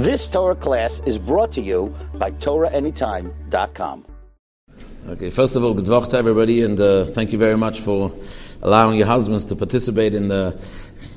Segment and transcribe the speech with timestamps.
[0.00, 4.06] This Torah class is brought to you by TorahAnytime.com.
[5.10, 8.10] Okay, first of all, good to everybody, and uh, thank you very much for
[8.62, 10.58] allowing your husbands to participate in the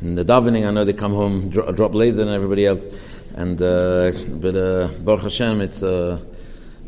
[0.01, 0.67] in the davening.
[0.67, 2.89] I know they come home dro- drop later than everybody else,
[3.35, 4.11] and uh,
[4.41, 6.19] but uh, Baruch Hashem, it's uh,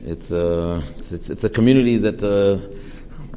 [0.04, 2.21] it's, uh, it's, it's it's a community that.
[2.21, 2.59] Uh,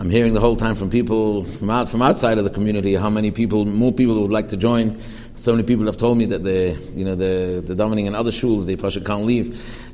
[0.00, 3.10] I'm hearing the whole time from people from out, from outside of the community how
[3.10, 5.00] many people, more people would like to join.
[5.38, 8.32] So many people have told me that they, you know, the the davening in other
[8.32, 9.48] shuls, they probably can't leave,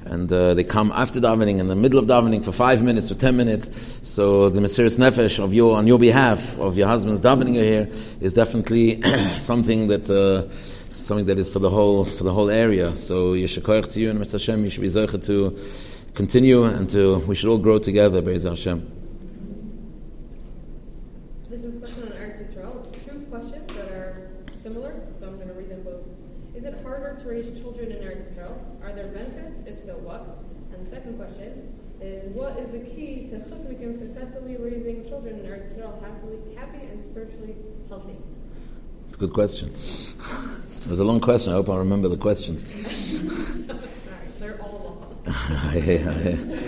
[0.06, 3.14] and uh, they come after davening in the middle of davening for five minutes for
[3.14, 4.00] ten minutes.
[4.02, 7.90] So the Mesiris Nefesh of your on your behalf of your husband's davening here
[8.22, 9.02] is definitely
[9.38, 10.08] something that.
[10.08, 10.48] Uh,
[10.94, 12.96] something that is for the whole for the whole area.
[12.96, 14.32] So Yeshikoyach to you and Mr.
[14.34, 15.58] Hashem, you should be to
[16.14, 19.03] continue and to we should all grow together, Be'ez Hashem.
[39.14, 39.72] It's a good question.
[40.82, 41.52] It was a long question.
[41.52, 42.64] I hope I remember the questions.
[44.40, 46.58] They're all long.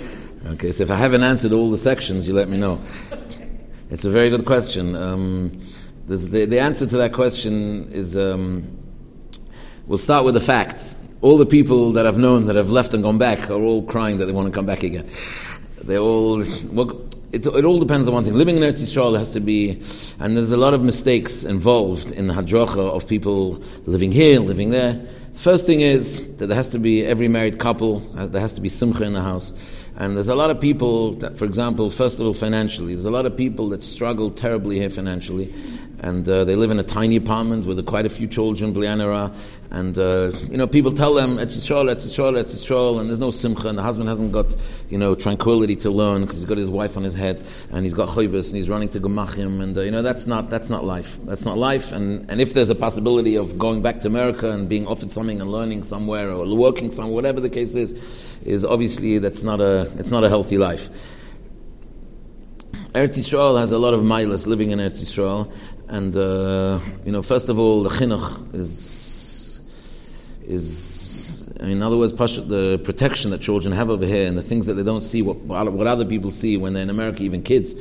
[0.52, 2.80] okay, so if I haven't answered all the sections, you let me know.
[3.90, 4.94] It's a very good question.
[4.94, 5.58] Um,
[6.06, 8.78] the, the answer to that question is um,
[9.88, 10.94] we'll start with the facts.
[11.22, 14.18] All the people that I've known that have left and gone back are all crying
[14.18, 15.10] that they want to come back again.
[15.82, 16.44] They're all.
[16.70, 18.34] Well, it, it, all depends on one thing.
[18.34, 19.82] Living in Eretz Yisrael has to be,
[20.20, 24.70] and there's a lot of mistakes involved in the hadracha of people living here, living
[24.70, 25.06] there.
[25.34, 28.60] First thing is that there has to be every married couple, uh, there has to
[28.60, 29.52] be simcha in the house.
[29.98, 33.10] And there's a lot of people that, for example, first of all, financially, there's a
[33.10, 35.52] lot of people that struggle terribly here financially.
[36.00, 39.34] And uh, they live in a tiny apartment with quite a few children, blianara.
[39.70, 43.18] And, uh, you know, people tell them, it's Yisrael, it's Yisrael, it's Yisrael, and there's
[43.18, 44.54] no simcha, and the husband hasn't got,
[44.90, 47.94] you know, tranquility to learn because he's got his wife on his head, and he's
[47.94, 50.84] got chayvus, and he's running to Gemachim, and, uh, you know, that's not, that's not
[50.84, 51.18] life.
[51.24, 51.92] That's not life.
[51.92, 55.40] And, and if there's a possibility of going back to America and being offered something
[55.40, 59.90] and learning somewhere or working somewhere, whatever the case is, is obviously that's not a,
[59.98, 60.90] it's not a healthy life.
[62.92, 65.52] Eretz Yisrael has a lot of milas living in Eretz Yisrael,
[65.88, 69.62] and uh, you know, first of all, the chinuch is
[70.46, 71.06] is
[71.60, 74.82] in other words, the protection that children have over here and the things that they
[74.82, 77.74] don't see, what, what other people see when they're in America, even kids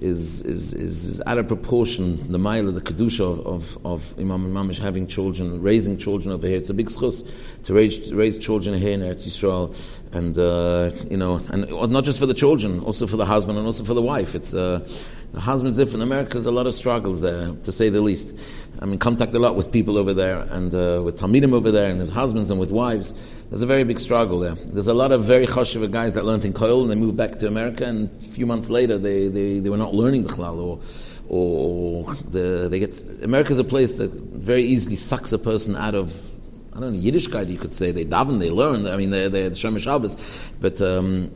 [0.00, 2.30] is, is, is, is out of proportion.
[2.30, 6.46] The mile of the kedusha of, of, of Imam Mamish having children, raising children over
[6.46, 6.56] here.
[6.56, 7.26] It's a big schus
[7.64, 9.74] to raise, to raise children here in Eretz Yisrael,
[10.12, 13.66] and uh, you know, and not just for the children, also for the husband and
[13.66, 14.34] also for the wife.
[14.34, 14.86] It's uh,
[15.34, 16.34] the husband's if in America.
[16.34, 18.38] There's a lot of struggles there, to say the least.
[18.78, 21.90] I'm in contact a lot with people over there, and uh, with talmidim over there,
[21.90, 23.14] and with husbands and with wives.
[23.50, 24.54] There's a very big struggle there.
[24.54, 27.32] There's a lot of very chashiva guys that learned in Koil and they moved back
[27.40, 30.80] to America, and a few months later they, they, they were not learning Bichlal, or,
[31.28, 33.02] or the, they get.
[33.22, 36.30] America's a place that very easily sucks a person out of
[36.76, 37.90] I don't know, Yiddishkeit, you could say.
[37.92, 38.86] They daven, they learn.
[38.86, 40.16] I mean, they're, they're the Shem Shabbos.
[40.60, 41.30] But um,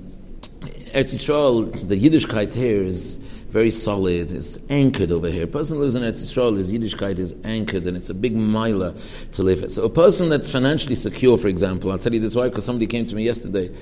[0.93, 4.33] Eretz Yisrael, the Yiddishkeit here is very solid.
[4.33, 5.45] It's anchored over here.
[5.45, 8.37] A person who lives in Eretz Yisrael, his Yiddishkeit is anchored, and it's a big
[8.37, 8.95] miler
[9.33, 9.73] to live it.
[9.73, 12.87] So a person that's financially secure, for example, I'll tell you this why, because somebody
[12.87, 13.75] came to me yesterday,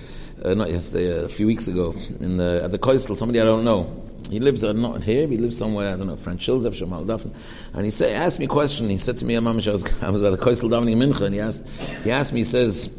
[0.44, 3.44] uh, not yesterday, uh, a few weeks ago, in the, at the Koistel, somebody I
[3.44, 4.02] don't know.
[4.30, 7.34] He lives uh, not here, he lives somewhere, I don't know, French Hills, Shamal Dafn.
[7.74, 8.88] And he said, asked me a question.
[8.88, 9.66] He said to me, I was,
[10.02, 11.68] I was by the Davening in Mincha, and he asked,
[12.04, 12.96] he asked me, he says,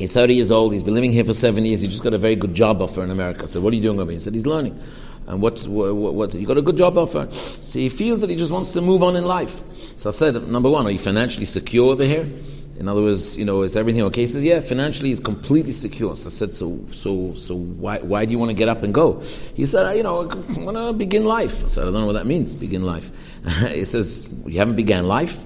[0.00, 0.72] He's 30 years old.
[0.72, 1.82] He's been living here for seven years.
[1.82, 3.46] He just got a very good job offer in America.
[3.46, 4.18] So what are you doing over here?
[4.18, 4.80] He said, he's learning.
[5.26, 7.28] And what, what, what, you got a good job offer.
[7.30, 9.62] So he feels that he just wants to move on in life.
[9.96, 12.28] So I said, number one, are you financially secure over here?
[12.80, 14.22] In other words, you know, is everything okay?
[14.22, 16.16] He says, yeah, financially he's completely secure.
[16.16, 18.94] So I said, so, so, so why, why do you want to get up and
[18.94, 19.20] go?
[19.54, 21.62] He said, you know, I want to begin life.
[21.62, 23.12] I said, I don't know what that means, begin life.
[23.68, 25.44] he says, you haven't began life?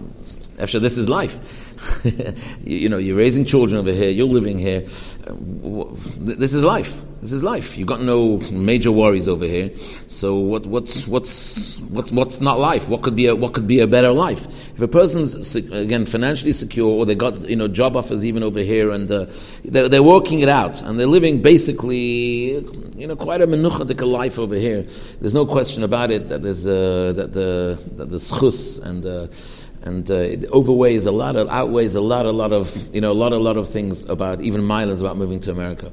[0.61, 1.64] After this is life.
[2.65, 4.81] you, know, you're raising children over here, you're living here.
[4.81, 7.03] This is life.
[7.21, 7.79] This is life.
[7.79, 9.71] You've got no major worries over here.
[10.09, 12.91] So what, what's, what's, what's, what's not life?
[12.91, 14.47] What could be a, what could be a better life?
[14.75, 18.61] If a person's, again, financially secure, or they got, you know, job offers even over
[18.61, 19.27] here, and uh,
[19.65, 22.59] they're, they're working it out, and they're living basically,
[22.95, 24.83] you know, quite a menuchadik life over here.
[25.23, 29.29] There's no question about it that there's, uh, that the, that the schus and, uh,
[29.85, 33.13] and uh, it overweighs a lot of outweighs a lot a lot of you know
[33.13, 35.93] a lot a lot of things about even miles about moving to America.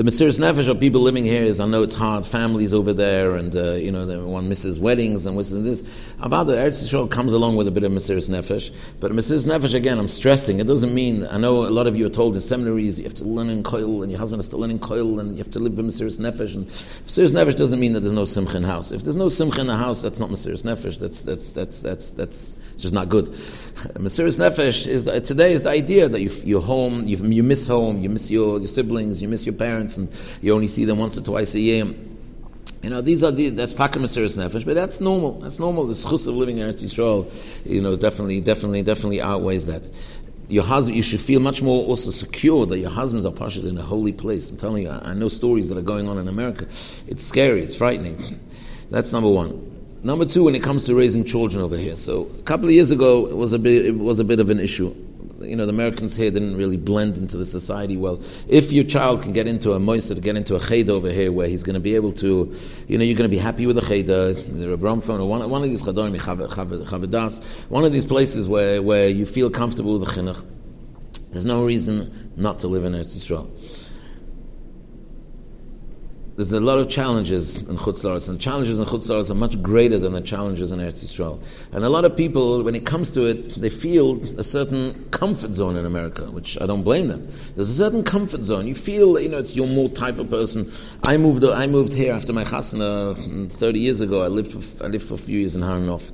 [0.00, 3.36] The Mesiris Nefesh of people living here is, I know it's hard, families over there,
[3.36, 5.90] and, uh, you know, one misses weddings and misses this.
[6.20, 8.74] About the Eretz Yisrael comes along with a bit of Mesiris Nefesh.
[8.98, 12.06] But Mesiris Nefesh, again, I'm stressing, it doesn't mean, I know a lot of you
[12.06, 14.56] are told in seminaries, you have to learn in Koil, and your husband has to
[14.56, 16.54] learn in Koil, and you have to live with Mesiris Nefesh.
[16.54, 18.92] And Mesiris Nefesh doesn't mean that there's no Simcha in the house.
[18.92, 20.98] If there's no Simcha in the house, that's not Mesiris Nefesh.
[20.98, 23.26] That's, that's, that's, that's, that's, it's just not good.
[24.00, 27.66] Mesiris Nefesh is, the, today is the idea that you, you're home, you, you miss
[27.66, 30.10] home, you miss your, your siblings, you miss your parents, and
[30.40, 31.84] you only see them once or twice a year.
[32.82, 35.40] You know, these are the, that's Mesiris Nefesh, but that's normal.
[35.40, 35.86] That's normal.
[35.86, 37.30] The schus of living in Eretz Yisrael,
[37.66, 39.86] you know, definitely, definitely, definitely outweighs that.
[40.48, 43.76] Your husband, you should feel much more also secure that your husbands are partially in
[43.76, 44.48] a holy place.
[44.48, 46.64] I'm telling you, I, I know stories that are going on in America.
[47.06, 47.62] It's scary.
[47.62, 48.40] It's frightening.
[48.90, 49.69] That's number one.
[50.02, 51.96] Number two, when it comes to raising children over here.
[51.96, 54.50] So a couple of years ago, it was a bit, it was a bit of
[54.50, 54.94] an issue
[55.42, 58.20] you know, the Americans here didn't really blend into the society well.
[58.48, 61.48] If your child can get into a moister, get into a cheder over here, where
[61.48, 62.54] he's going to be able to,
[62.88, 65.62] you know, you're going to be happy with the cheder, the Bramthon, or one, one
[65.62, 70.20] of these chadorim, chavadas, one of these places where, where you feel comfortable with the
[70.20, 70.44] chinuch,
[71.30, 73.48] there's no reason not to live in Eretz Yisrael
[76.40, 80.14] there's a lot of challenges in Chutz and challenges in Chutz are much greater than
[80.14, 81.38] the challenges in Eretz Yisrael.
[81.70, 85.52] And a lot of people, when it comes to it, they feel a certain comfort
[85.52, 87.30] zone in America, which I don't blame them.
[87.56, 88.66] There's a certain comfort zone.
[88.66, 90.70] You feel, you know, it's your more type of person.
[91.06, 94.22] I moved, I moved here after my chasana 30 years ago.
[94.22, 96.10] I lived for, I lived for a few years in Har Nof.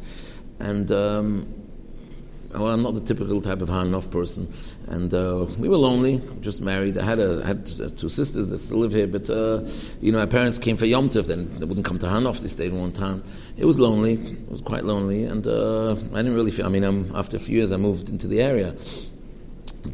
[0.59, 1.56] And um,
[2.53, 4.53] well, I'm not the typical type of Hanof person,
[4.89, 6.99] and uh, we were lonely, just married.
[6.99, 9.63] I had a had two sisters that still live here, but uh,
[10.01, 12.41] you know, my parents came for Yom Tov, then they wouldn't come to Hanof.
[12.41, 13.23] They stayed in one town.
[13.57, 14.15] It was lonely.
[14.15, 16.67] It was quite lonely, and uh, I didn't really feel.
[16.67, 18.75] I mean, I'm, after a few years, I moved into the area,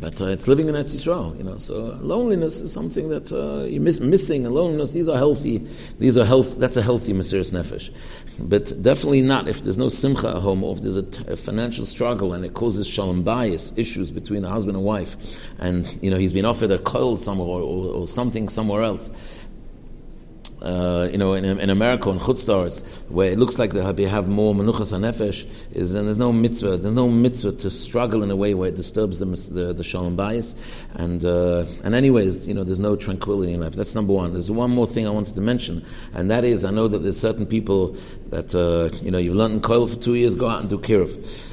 [0.00, 1.56] but uh, it's living in Eretz Yisrael, you know.
[1.56, 4.46] So loneliness is something that uh, you're miss, missing.
[4.46, 5.66] And loneliness, these are healthy.
[5.98, 6.58] These are health.
[6.58, 7.90] That's a healthy Mesiris Nefesh.
[8.38, 11.36] But definitely not if there's no simcha at home, or if there's a, t- a
[11.36, 15.16] financial struggle and it causes shalom bias issues between the husband and wife,
[15.58, 19.10] and you know he's been offered a coil somewhere or, or, or something somewhere else
[20.62, 24.55] uh, you know, in, in America, in Chutzlaritz, where it looks like they have more
[24.55, 28.55] menuchas hanefesh, is and there's no mitzvah, there's no mitzvah to struggle in a way
[28.55, 30.55] where it disturbs the the, the shalom bias,
[30.94, 33.73] and uh, and anyways, you know, there's no tranquility in life.
[33.73, 34.35] That's number one.
[34.35, 37.19] There's one more thing I wanted to mention, and that is, I know that there's
[37.19, 37.97] certain people
[38.31, 40.79] that uh, you know you've learned in koil for two years, go out and do
[40.79, 41.49] kiruv.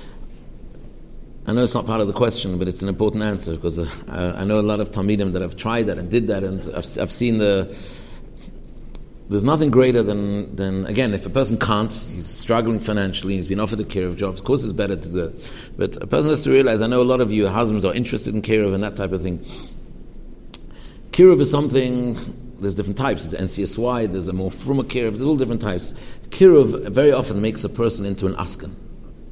[1.47, 4.35] I know it's not part of the question, but it's an important answer because uh,
[4.37, 6.85] I know a lot of Talmidim that have tried that and did that, and I've,
[6.99, 7.75] I've seen the
[9.29, 13.59] there's nothing greater than, than, again, if a person can't, he's struggling financially, he's been
[13.59, 15.51] offered a kiruv job, of course it's better to do it.
[15.77, 18.33] But a person has to realize, I know a lot of you husbands are interested
[18.33, 19.39] in kiruv and that type of thing.
[21.11, 22.17] Kiruv is something,
[22.59, 23.29] there's different types.
[23.29, 25.93] There's NCSY, there's a more fruma kiruv, there's all different types.
[26.29, 28.73] Kiruv very often makes a person into an askan.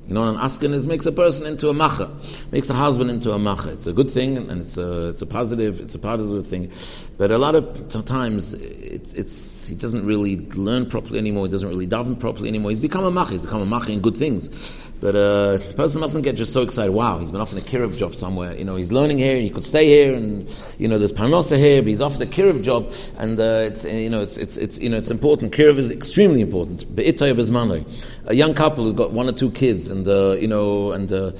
[0.07, 2.09] You know, an askin is makes a person into a macha,
[2.53, 3.73] makes a husband into a macha.
[3.73, 6.71] It's a good thing and it's a, it's a positive, it's a positive thing.
[7.17, 11.45] But a lot of times, it's, it's, he doesn't really learn properly anymore.
[11.47, 12.71] He doesn't really daven properly anymore.
[12.71, 13.31] He's become a macha.
[13.31, 14.49] He's become a macha in good things.
[14.99, 16.91] But uh, a person mustn't get just so excited.
[16.91, 18.55] Wow, he's been offered a kiruv job somewhere.
[18.57, 19.37] You know, he's learning here.
[19.37, 20.49] He could stay here, and
[20.79, 21.83] you know, there's parnosa here.
[21.83, 24.89] But he's offered a kiruv job, and uh, it's you know, it's, it's, it's you
[24.89, 25.53] know, it's important.
[25.53, 26.85] Kiruv is extremely important.
[28.25, 31.31] A young couple who's got one or two kids, and uh, you know, and uh,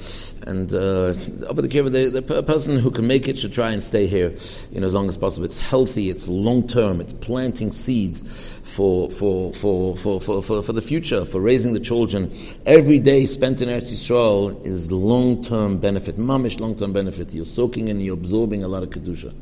[0.48, 1.12] and uh,
[1.46, 4.34] over the kiruv, the, the person who can make it should try and stay here,
[4.72, 5.44] you know, as long as possible.
[5.44, 6.08] It's healthy.
[6.08, 7.02] It's long term.
[7.02, 8.22] It's planting seeds
[8.64, 12.32] for for, for, for, for, for, for the future, for raising the children.
[12.64, 17.34] Every day spent in Eretz Yisrael is long term benefit, mamish long term benefit.
[17.34, 19.34] You're soaking and you're absorbing a lot of kedusha.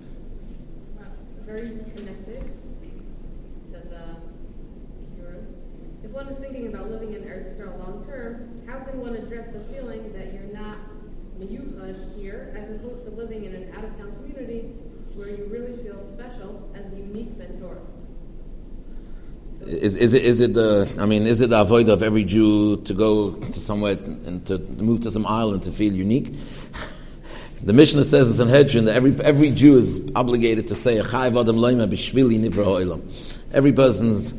[1.44, 2.50] Very connected.
[3.70, 8.98] Said the If one is thinking about living in Eretz Yisrael long term, how can
[8.98, 10.78] one address the feeling that you're not
[11.38, 14.72] miyuchad here, as opposed to living in an out of town community
[15.14, 17.78] where you really feel special as a unique mentor?
[19.66, 22.76] Is, is, it, is it the, I mean, is it the avoid of every Jew
[22.82, 26.34] to go to somewhere and to move to some island to feel unique?
[27.62, 30.98] The Mishnah says in Sanhedrin that every, every Jew is obligated to say,
[33.52, 34.34] Every person's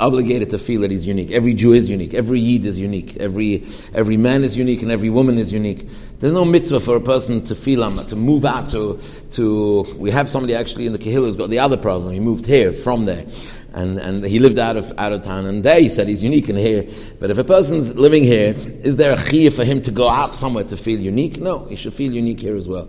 [0.00, 1.30] obligated to feel that he's unique.
[1.30, 2.14] Every Jew is unique.
[2.14, 3.18] Every Yid is unique.
[3.18, 5.86] Every, every man is unique and every woman is unique.
[6.18, 8.98] There's no mitzvah for a person to feel, um, to move out to,
[9.32, 12.12] to, we have somebody actually in the Kehillah who's got the other problem.
[12.12, 13.26] He moved here from there
[13.74, 16.48] and, and he lived out of, out of town, and there he said he's unique
[16.48, 16.86] in here.
[17.18, 20.34] But if a person's living here, is there a chiyah for him to go out
[20.34, 21.38] somewhere to feel unique?
[21.40, 22.88] No, he should feel unique here as well.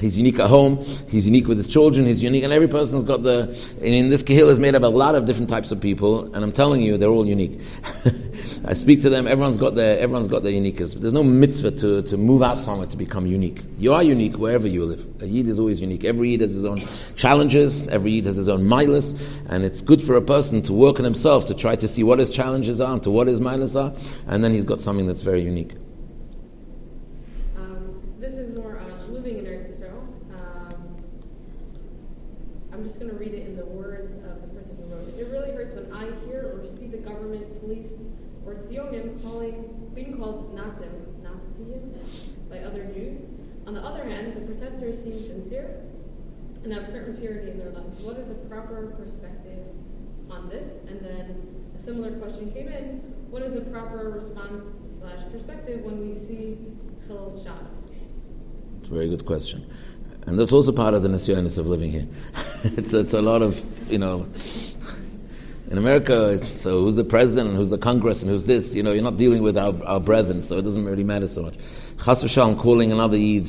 [0.00, 0.84] He's unique at home.
[1.08, 2.06] He's unique with his children.
[2.06, 3.48] He's unique, and every person's got the.
[3.80, 6.44] In this kahil is made up of a lot of different types of people, and
[6.44, 7.60] I'm telling you, they're all unique.
[8.70, 9.26] I speak to them.
[9.26, 10.92] Everyone's got their everyone's got their uniqueness.
[10.92, 13.62] But There's no mitzvah to, to move out somewhere to become unique.
[13.78, 15.22] You are unique wherever you live.
[15.22, 16.04] A yid is always unique.
[16.04, 16.82] Every yid has his own
[17.16, 17.88] challenges.
[17.88, 21.04] Every yid has his own milas, and it's good for a person to work on
[21.06, 23.96] himself to try to see what his challenges are and to what his milas are,
[24.26, 25.72] and then he's got something that's very unique.
[27.56, 30.02] Um, this is more on living in Eretz Yisrael.
[30.34, 30.74] Um,
[32.74, 35.18] I'm just going to read it in the words of the person who wrote it.
[35.18, 37.92] It really hurts when I hear or see the government, police,
[38.48, 40.88] or Tzionim calling, being called Nazim,
[41.22, 41.94] Nazim
[42.48, 43.20] by other Jews.
[43.66, 45.82] On the other hand, the protesters seem sincere
[46.70, 48.02] and have certain purity in their lives.
[48.02, 49.64] What is the proper perspective
[50.30, 50.74] on this?
[50.86, 52.98] And then a similar question came in.
[53.30, 54.66] What is the proper response
[54.98, 56.58] slash perspective when we see
[57.06, 57.72] Chilul Shabbos?
[58.80, 59.64] It's a very good question.
[60.26, 62.06] And that's also part of the Nisyonis of living here.
[62.64, 64.26] it's, it's a lot of, you know,
[65.70, 68.74] in America, so who's the president and who's the Congress and who's this?
[68.74, 71.42] You know, you're not dealing with our, our brethren, so it doesn't really matter so
[71.42, 71.56] much.
[72.04, 73.46] Chas v'shalom, calling another Eid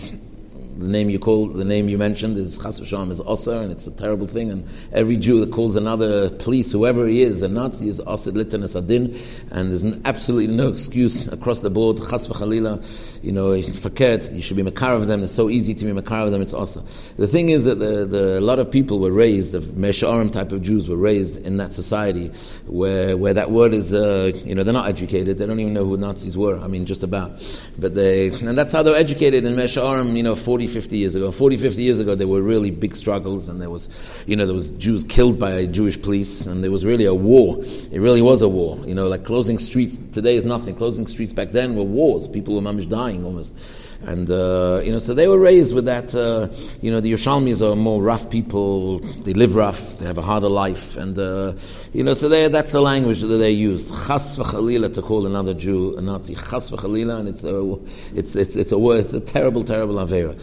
[0.79, 3.85] the name you call, the name you mentioned is Chas v'shalom is Osir, and it's
[3.87, 4.49] a terrible thing.
[4.49, 8.75] And every Jew that calls another police, whoever he is, a Nazi, is Osir Litanis
[8.75, 9.15] Adin,
[9.51, 11.97] and there's absolutely no excuse across the board.
[11.97, 15.23] Chas v'chalila, you know, fakert, you should be makar of them.
[15.23, 16.41] It's so easy to be makar of them.
[16.41, 16.83] It's Osir.
[17.17, 20.51] The thing is that the, the, a lot of people were raised, the Mesharim type
[20.51, 22.27] of Jews were raised in that society
[22.65, 25.37] where where that word is, uh, you know, they're not educated.
[25.37, 26.59] They don't even know who Nazis were.
[26.59, 27.43] I mean, just about.
[27.77, 31.31] But they, and that's how they're educated in Mesharim, you know, 40, 50 years ago.
[31.31, 34.55] 40, 50 years ago, there were really big struggles, and there was, you know, there
[34.55, 37.57] was Jews killed by Jewish police, and there was really a war.
[37.91, 38.77] It really was a war.
[38.85, 40.75] You know, like closing streets today is nothing.
[40.75, 42.27] Closing streets back then were wars.
[42.27, 43.53] People were mamish dying almost.
[44.01, 46.47] And, uh, you know, so they were raised with that, uh,
[46.81, 50.47] you know, the Yerushalmis are more rough people, they live rough, they have a harder
[50.47, 51.53] life, and, uh,
[51.91, 53.89] you know, so they, that's the language that they used.
[54.07, 56.35] Chas v'chalila to call another Jew a Nazi.
[56.35, 60.33] Chas v'chalila, and it's a, it's, it's, it's a word, it's a terrible, terrible avera.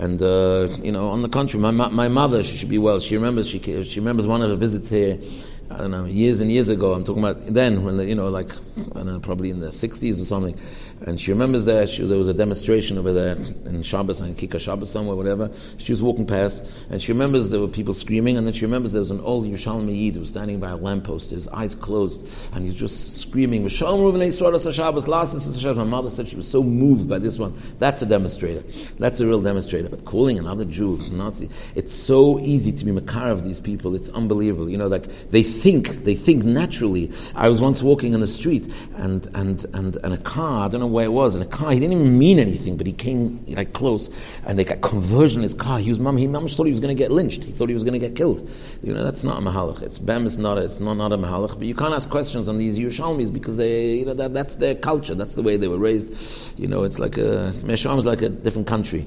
[0.00, 3.16] And, uh, you know, on the contrary, my, my mother, she should be well, she
[3.16, 5.20] remembers, she, she remembers one of her visits here,
[5.70, 6.92] I don't know, years and years ago.
[6.94, 10.20] I'm talking about then, when you know, like I don't know, probably in the '60s
[10.20, 10.58] or something.
[11.06, 14.58] And she remembers that she, there was a demonstration over there in Shabbos and Kika
[14.58, 15.50] Shabbos somewhere, whatever.
[15.76, 18.92] She was walking past, and she remembers there were people screaming, and then she remembers
[18.92, 22.26] there was an old Yerushalmi Yid who was standing by a lamppost, his eyes closed,
[22.54, 26.48] and he was just screaming, "Shalom Ruben Shabbos, last Shabbos." My mother said she was
[26.48, 27.54] so moved by this one.
[27.78, 28.64] That's a demonstrator.
[28.98, 29.90] That's a real demonstrator.
[29.90, 33.94] But calling another Jew Nazi, it's so easy to be makar of these people.
[33.94, 34.70] It's unbelievable.
[34.70, 37.10] You know, like they think, they think naturally.
[37.34, 40.64] I was once walking in the street, and and and and a car.
[40.64, 41.72] I don't know where it was in a car.
[41.72, 44.08] He didn't even mean anything, but he came like close,
[44.46, 45.78] and they got conversion in his car.
[45.78, 46.16] He was mom.
[46.16, 47.44] He mom thought he was going to get lynched.
[47.44, 48.48] He thought he was going to get killed.
[48.82, 49.82] You know, that's not a mahalach.
[49.82, 50.24] It's bem.
[50.24, 50.56] It's not.
[50.56, 51.58] A, it's not not a mahalach.
[51.58, 54.74] But you can't ask questions on these Yerushalmis because they, you know, that, that's their
[54.74, 55.14] culture.
[55.14, 56.58] That's the way they were raised.
[56.58, 59.06] You know, it's like a Mesham is like a different country.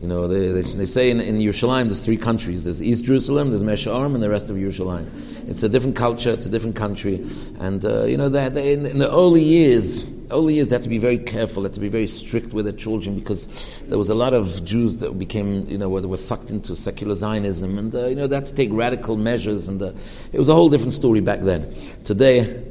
[0.00, 2.62] You know, they, they, they, say in, in Yerushalayim there's three countries.
[2.62, 5.48] There's East Jerusalem, there's Mesha'arim, and the rest of Yerushalayim.
[5.48, 7.26] It's a different culture, it's a different country.
[7.58, 10.88] And, uh, you know, they, in, in, the early years, early years, they had to
[10.88, 14.08] be very careful, they had to be very strict with their children because there was
[14.08, 17.78] a lot of Jews that became, you know, were sucked into secular Zionism.
[17.78, 19.68] And, uh, you know, they had to take radical measures.
[19.68, 19.92] And uh,
[20.32, 21.74] it was a whole different story back then.
[22.04, 22.62] Today,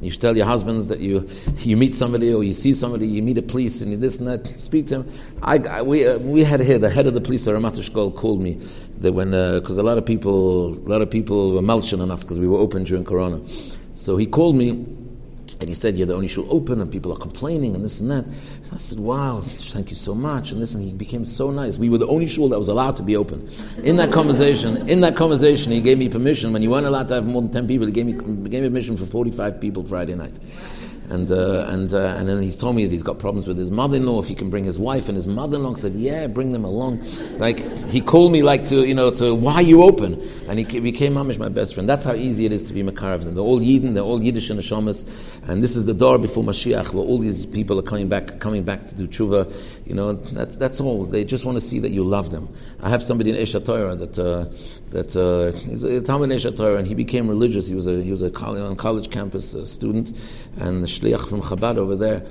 [0.00, 1.28] you should tell your husbands that you,
[1.58, 4.28] you meet somebody or you see somebody, you meet a police and you this and
[4.28, 5.12] that, speak to him.
[5.42, 8.54] I, I we, uh, we had here, the head of the police, Eshkol, called me
[9.00, 12.10] that when, because uh, a lot of people, a lot of people were melching on
[12.10, 13.40] us because we were open during Corona.
[13.94, 14.86] So he called me
[15.60, 18.10] and he said, You're the only shul open, and people are complaining, and this and
[18.10, 18.24] that.
[18.72, 20.52] I said, Wow, thank you so much.
[20.52, 21.78] And this, and he became so nice.
[21.78, 23.48] We were the only shul that was allowed to be open.
[23.82, 26.52] In that conversation, in that conversation, he gave me permission.
[26.52, 28.12] When you weren't allowed to have more than 10 people, he gave me,
[28.48, 30.38] gave me permission for 45 people Friday night.
[31.10, 33.68] And, uh, and, uh, and then he's told me that he's got problems with his
[33.68, 35.08] mother-in-law, if he can bring his wife.
[35.08, 37.04] And his mother-in-law said, yeah, bring them along.
[37.38, 40.22] Like, he called me like to, you know, to, why you open?
[40.48, 41.88] And he became Amish, my best friend.
[41.88, 43.34] That's how easy it is to be Makar of them.
[43.34, 45.04] They're all Yidden, they're all Yiddish and Hashamas.
[45.48, 48.62] And this is the door before Mashiach, where all these people are coming back, coming
[48.62, 49.88] back to do tshuva.
[49.88, 51.06] You know, that's, that's all.
[51.06, 52.48] They just want to see that you love them.
[52.80, 54.44] I have somebody in Esha Torah that, uh,
[54.90, 57.68] that uh, he's a Talmud Torah, and he became religious.
[57.68, 60.16] He was a, he was a college, on college campus student,
[60.58, 62.24] and the shliach from Chabad over there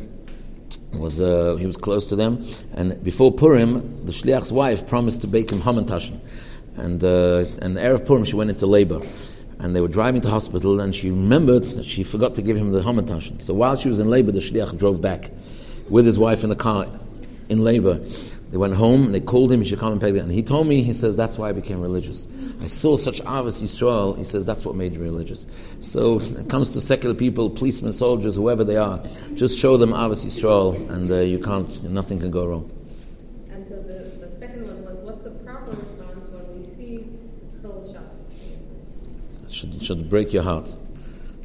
[0.93, 2.45] was uh, he was close to them.
[2.73, 6.19] And before Purim, the shliach's wife promised to bake him hamantashen.
[6.75, 9.01] And uh, and erev Purim, she went into labor.
[9.59, 12.71] And they were driving to hospital, and she remembered that she forgot to give him
[12.71, 13.41] the hamantashen.
[13.41, 15.31] So while she was in labor, the shliach drove back
[15.89, 16.87] with his wife in the car
[17.49, 17.99] in labor
[18.51, 20.23] They went home and they called him, he should come and pay them.
[20.23, 22.27] And he told me, he says, that's why I became religious.
[22.61, 25.45] I saw such Ahavas Yisrael, he says, that's what made me religious.
[25.81, 29.03] So it comes to secular people, policemen, soldiers, whoever they are,
[29.35, 32.71] just show them Ahavas Yisrael and uh, you can't, nothing can go wrong.
[33.51, 37.07] And so the, the second one was, what's the proper response when we see
[37.61, 39.53] Chilul Shabbos?
[39.53, 40.75] Should, should break your heart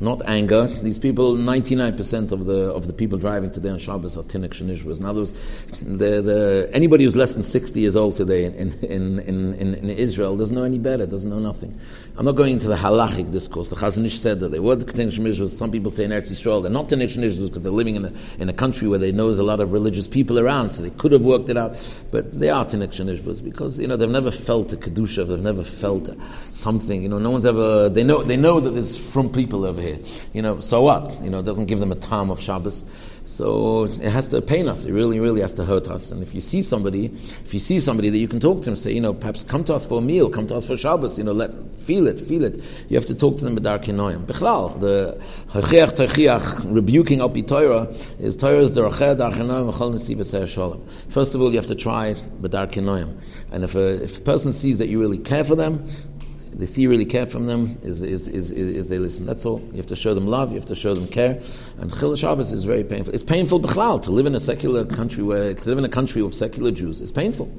[0.00, 0.66] not anger.
[0.66, 4.98] These people, 99% of the of the people driving today on Shabbos are Tinnik Shanishwas.
[4.98, 5.32] In other words,
[5.80, 9.90] the, the, anybody who's less than 60 years old today in, in, in, in, in
[9.90, 11.78] Israel doesn't know any better, doesn't know nothing.
[12.16, 13.70] I'm not going into the halachic discourse.
[13.70, 15.48] The Chazon Ish said that they were Tinnik Shanishwas.
[15.48, 18.12] Some people say in Eretz Yisrael they're not Tinnik Shanishwas because they're living in a,
[18.38, 20.90] in a country where they know there's a lot of religious people around, so they
[20.90, 21.76] could have worked it out.
[22.10, 25.62] But they are Tinnik Shanishwas because, you know, they've never felt a Kedusha, they've never
[25.62, 26.10] felt
[26.50, 27.02] something.
[27.02, 29.83] You know, no one's ever, they know, they know that there's from people over here.
[30.32, 31.22] You know, so what?
[31.22, 32.84] You know, it doesn't give them a time of Shabbos.
[33.24, 34.84] So it has to pain us.
[34.84, 36.10] It really, really has to hurt us.
[36.10, 38.76] And if you see somebody, if you see somebody that you can talk to them,
[38.76, 41.16] say, you know, perhaps come to us for a meal, come to us for Shabbos,
[41.16, 42.62] you know, let feel it, feel it.
[42.88, 44.26] You have to talk to them with Kinoyim.
[44.26, 50.48] Bichlal, the Hachiach Techiach, rebuking Al Torah, is Torah is the Racheh Dar Kinoyim V'chol
[50.48, 50.86] Shalom.
[51.08, 53.18] First of all, you have to try B'dar Kinoyim.
[53.52, 55.88] And if a, if a person sees that you really care for them,
[56.54, 59.26] they see you really care from them is, is, is, is, they listen.
[59.26, 59.60] That's all.
[59.72, 61.40] You have to show them love, you have to show them care.
[61.78, 63.12] And Chilul Shabbos is very painful.
[63.12, 63.58] It's painful,
[63.98, 67.00] to live in a secular country where, to live in a country of secular Jews.
[67.00, 67.50] It's painful.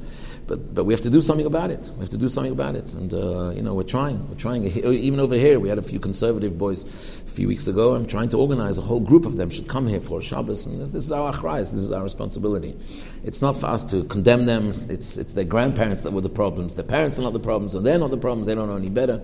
[0.47, 1.89] But, but we have to do something about it.
[1.95, 2.93] We have to do something about it.
[2.93, 4.29] And, uh, you know, we're trying.
[4.29, 4.65] We're trying.
[4.67, 7.95] Even over here, we had a few conservative boys a few weeks ago.
[7.95, 10.67] I'm trying to organize a whole group of them should come here for Shabbos.
[10.67, 11.71] And this is our achrayas.
[11.71, 12.77] This is our responsibility.
[13.23, 14.85] It's not for us to condemn them.
[14.87, 16.75] It's, it's their grandparents that were the problems.
[16.75, 18.45] Their parents are not the problems, and they're not the problems.
[18.45, 19.23] They don't know any better.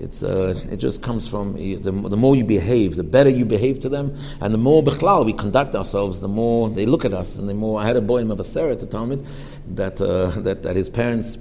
[0.00, 3.80] It's, uh, it just comes from the, the more you behave, the better you behave
[3.80, 7.36] to them, and the more bichlal we conduct ourselves, the more they look at us,
[7.36, 7.80] and the more.
[7.80, 9.26] I had a boy in Mavasera at the Talmud
[9.68, 11.38] that, uh, that, that his parents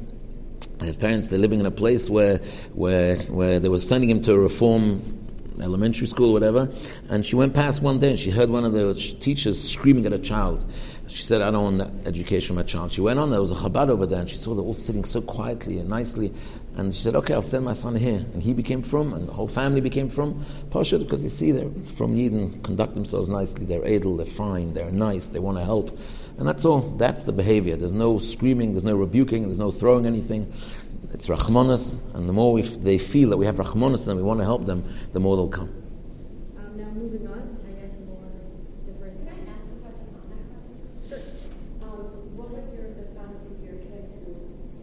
[0.81, 2.37] his parents they're living in a place where
[2.73, 5.19] where where they were sending him to a reform
[5.61, 6.69] elementary school, or whatever.
[7.09, 10.13] And she went past one day and she heard one of the teachers screaming at
[10.13, 10.65] a child.
[11.07, 12.91] She said, I don't want that education for my child.
[12.91, 15.03] She went on, there was a Chabad over there, and she saw them all sitting
[15.03, 16.31] so quietly and nicely.
[16.79, 18.25] And she said, Okay, I'll send my son here.
[18.33, 20.45] And he became from, and the whole family became from.
[20.71, 23.65] Pasha, because you see, they're from Yidden, conduct themselves nicely.
[23.65, 25.97] They're able, they're fine, they're nice, they want to help.
[26.37, 26.79] And that's all.
[26.79, 27.75] That's the behavior.
[27.75, 30.51] There's no screaming, there's no rebuking, there's no throwing anything.
[31.11, 34.39] It's Rachmanis, and the more we they feel that we have Rachmanis and we want
[34.39, 35.67] to help them, the more they'll come.
[36.57, 38.23] Um, now moving on, I guess more
[38.85, 39.19] different.
[39.27, 40.79] Can I ask a question on that question?
[41.09, 41.19] Sure.
[41.83, 44.37] Um, what would your response be to your kids who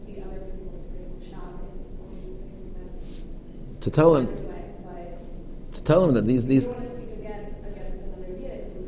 [0.05, 2.91] see other people scream Shabbos, all these things that
[3.87, 4.29] To tell like,
[5.71, 6.67] to tell them that these, these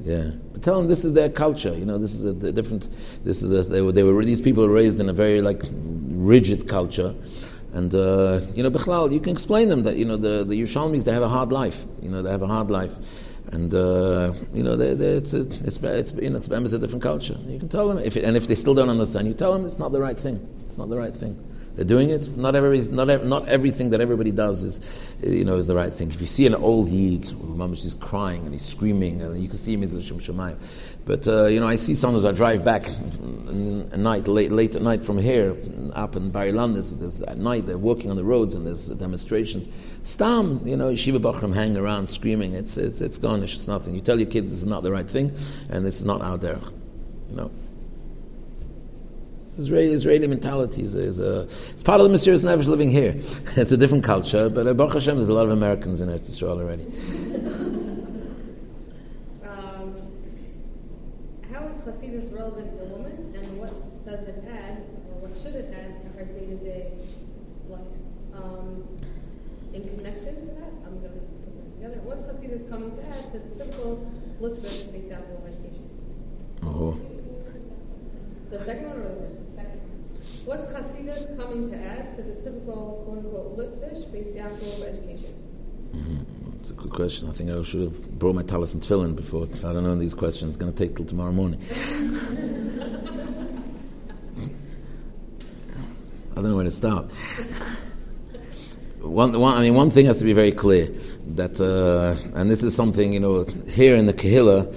[0.02, 1.72] Yeah, but tell them this is their culture.
[1.72, 2.88] You know, this is a, a different.
[3.22, 5.62] This is a, they were they were these people were raised in a very like
[5.70, 7.14] rigid culture,
[7.72, 11.04] and uh, you know, Bechlal, you can explain them that you know the the Yerushalmis
[11.04, 11.86] they have a hard life.
[12.02, 12.96] You know, they have a hard life,
[13.52, 16.78] and uh, you know, they they it's a, it's it's you know it's, it's a
[16.80, 17.38] different culture.
[17.46, 19.64] You can tell them if it, and if they still don't understand, you tell them
[19.64, 20.44] it's not the right thing.
[20.66, 21.38] It's not the right thing.
[21.78, 22.36] They're doing it.
[22.36, 24.80] Not every, not not everything that everybody does is,
[25.22, 26.10] you know, is the right thing.
[26.10, 29.58] If you see an old yid, Mamash is crying and he's screaming, and you can
[29.58, 30.56] see him as L'Shem Shemayim.
[31.04, 34.82] But uh, you know, I see sometimes I drive back at night, late, late at
[34.82, 35.56] night from here,
[35.92, 39.68] up in Bar Ilan, there's, at night they're working on the roads and there's demonstrations.
[40.02, 42.54] Stam, you know, Yeshiva Bachram hang around screaming.
[42.54, 43.54] It's it's it's garnish.
[43.54, 43.94] It's nothing.
[43.94, 45.30] You tell your kids this is not the right thing,
[45.70, 46.58] and this is not out there.
[47.30, 47.50] You know.
[49.58, 53.16] Israeli, Israeli mentality is, is a, it's part of the Mesiris Nefesh living here.
[53.56, 56.28] it's a different culture, but uh, Baruch Hashem, there's a lot of Americans in Eretz
[56.30, 56.86] Israel already.
[59.44, 59.94] Um,
[61.52, 63.72] how is Hasidus relevant to a woman, and what
[64.06, 66.92] does it add, or what should it add to her day-to-day
[67.68, 67.80] life?
[68.34, 68.86] Um,
[69.74, 72.00] in connection to that, I'm going to put them together.
[72.04, 75.88] What's Hasidus coming to add to the typical Lutzvah based out education?
[76.62, 76.98] Oh.
[78.50, 79.37] The second one or the first.
[80.48, 85.34] What's Hasidus coming to add to the typical quote-unquote Litvish Bais Yaakov education?
[86.52, 87.28] That's a good question.
[87.28, 89.44] I think I should have brought my talis and tefillin before.
[89.44, 91.60] If I don't know these questions, it's going to take till tomorrow morning.
[96.32, 97.12] I don't know where to start.
[99.00, 100.86] One, one, I mean, one thing has to be very clear
[101.34, 104.74] that, uh, and this is something you know, here in the Kehillah,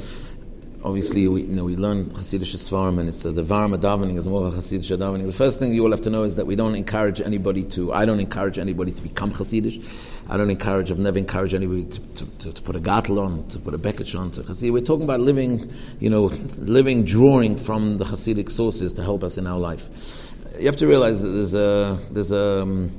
[0.84, 4.28] obviously, we, you know, we learn Hasidic Svarim, and it's uh, the Varma davening is
[4.28, 5.26] more Hasidic davening.
[5.26, 7.94] The first thing you all have to know is that we don't encourage anybody to,
[7.94, 9.84] I don't encourage anybody to become Hasidic.
[10.30, 13.48] I don't encourage, I've never encouraged anybody to, to, to, to put a gatel on,
[13.50, 14.72] to put a bekach on, to Hasid.
[14.72, 16.26] We're talking about living, you know,
[16.58, 20.28] living, drawing from the Hasidic sources to help us in our life.
[20.58, 22.91] You have to realize that there's a, there's a, um,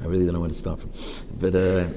[0.00, 0.90] I really don't know where to start from,
[1.38, 1.88] but uh,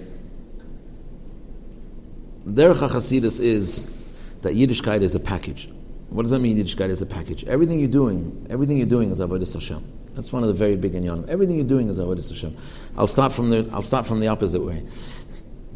[2.46, 4.03] Derech HaChasidus is
[4.44, 5.70] that Yiddishkeit is a package.
[6.10, 7.44] What does that mean, Yiddishkeit is a package?
[7.46, 9.84] Everything you're doing, everything you're doing is Avodah Hashem.
[10.12, 11.28] That's one of the very big inyanim.
[11.28, 12.56] Everything you're doing is Avodah Hashem.
[12.96, 14.84] I'll start from the, I'll start from the opposite way.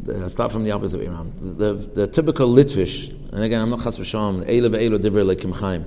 [0.08, 1.32] I'll start from the opposite way around.
[1.34, 5.58] The, the, the typical Litvish, and again, I'm not chas v'sham, Eile ve'elo divrei lekim
[5.58, 5.84] chaim,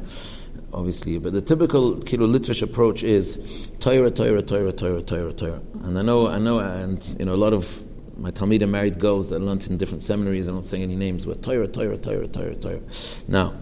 [0.74, 5.62] obviously, but the typical kilo Litvish approach is Torah, Torah, Torah, Torah, Torah, Torah.
[5.84, 7.86] And I know, I know, and you know, a lot of
[8.18, 11.42] my Talmida married girls that learned in different seminaries, I'm not saying any names, but
[11.42, 12.82] Torah, Torah, Torah, Torah, Torah.
[13.28, 13.54] Now,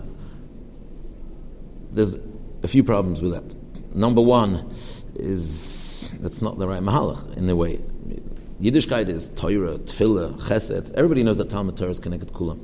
[1.92, 2.18] there's
[2.64, 3.96] a few problems with that.
[3.96, 4.74] Number one
[5.16, 7.80] is that's not the right mahalach in a way.
[8.62, 10.94] Yiddishkeit is Torah, Tefillah, Chesed.
[10.94, 12.60] Everybody knows that Talmud Torah is connected Kulam.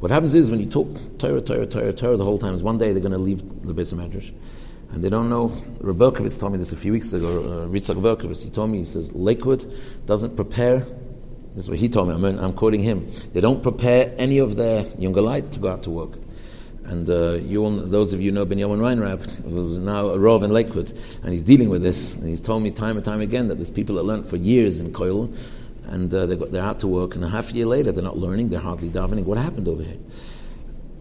[0.00, 2.78] What happens is when you talk Torah, Torah, Torah, Torah the whole time, is one
[2.78, 4.34] day they're going to leave the base of Medrash.
[4.90, 5.48] And they don't know.
[5.78, 7.28] Rebelkovitz told me this a few weeks ago.
[7.28, 9.72] Uh, Ritzak Berkovitz, he told me, he says, Lakewood
[10.06, 10.86] doesn't prepare
[11.56, 12.14] this is what he told me.
[12.14, 13.10] I'm, I'm quoting him.
[13.32, 16.12] They don't prepare any of their younger light to go out to work.
[16.84, 20.52] And uh, you all, those of you know Benjamin Weinrab, who's now a Rov in
[20.52, 20.92] Lakewood,
[21.22, 22.14] and he's dealing with this.
[22.14, 24.80] And he's told me time and time again that there's people that learned for years
[24.80, 25.34] in Koil,
[25.86, 28.18] and uh, they got, they're out to work, and a half year later they're not
[28.18, 29.24] learning, they're hardly davening.
[29.24, 29.96] What happened over here?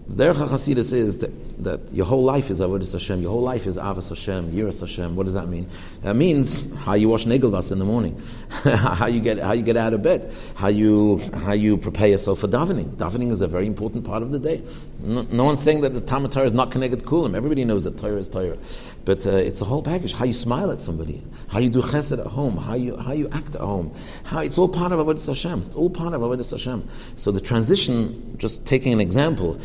[0.08, 3.65] The Derech HaChasidus is that, that your whole life is Avodah Hashem, your whole life
[3.65, 5.15] is Avos Hashem, Yiras Hashem.
[5.15, 5.68] What does that mean?
[6.04, 8.22] That means how you wash Negelvas in the morning,
[8.63, 12.39] how you get how you get out of bed, how you how you prepare yourself
[12.39, 12.96] for davening.
[12.98, 14.62] Davening is a very important part of the day.
[15.00, 17.36] No, no one's saying that the Talmud Torah is not connected to Kulam.
[17.36, 18.60] Everybody knows that Torah is Torah,
[19.06, 20.13] but uh, it's a whole package.
[20.13, 23.28] How you smile at somebody, how you do Chesed at home, how you how you
[23.32, 23.91] act at home,
[24.24, 25.63] how it's all part of Avodah Hashem.
[25.63, 26.88] It's all part of Avodah Hashem.
[27.15, 29.60] So the transition, just taking an example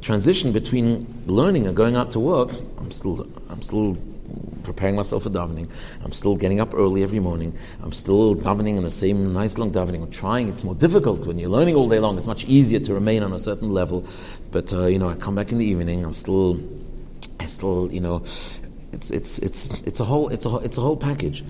[0.00, 3.96] transition between learning and going out to work, I'm still, I'm still
[4.62, 5.68] preparing myself for davening.
[6.04, 7.56] I'm still getting up early every morning.
[7.82, 10.02] I'm still davening in the same nice long davening.
[10.02, 10.48] I'm trying.
[10.48, 12.16] It's more difficult when you're learning all day long.
[12.16, 14.06] It's much easier to remain on a certain level.
[14.50, 16.04] But uh, you know, I come back in the evening.
[16.04, 16.60] I'm still,
[17.40, 18.22] I still, you know,
[18.92, 21.44] it's it's it's it's a whole it's a it's a whole package.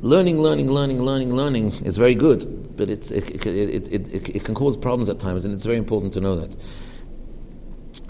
[0.00, 4.44] Learning, learning, learning, learning, learning is very good, but it's, it, it, it, it, it
[4.44, 6.56] can cause problems at times, and it's very important to know that.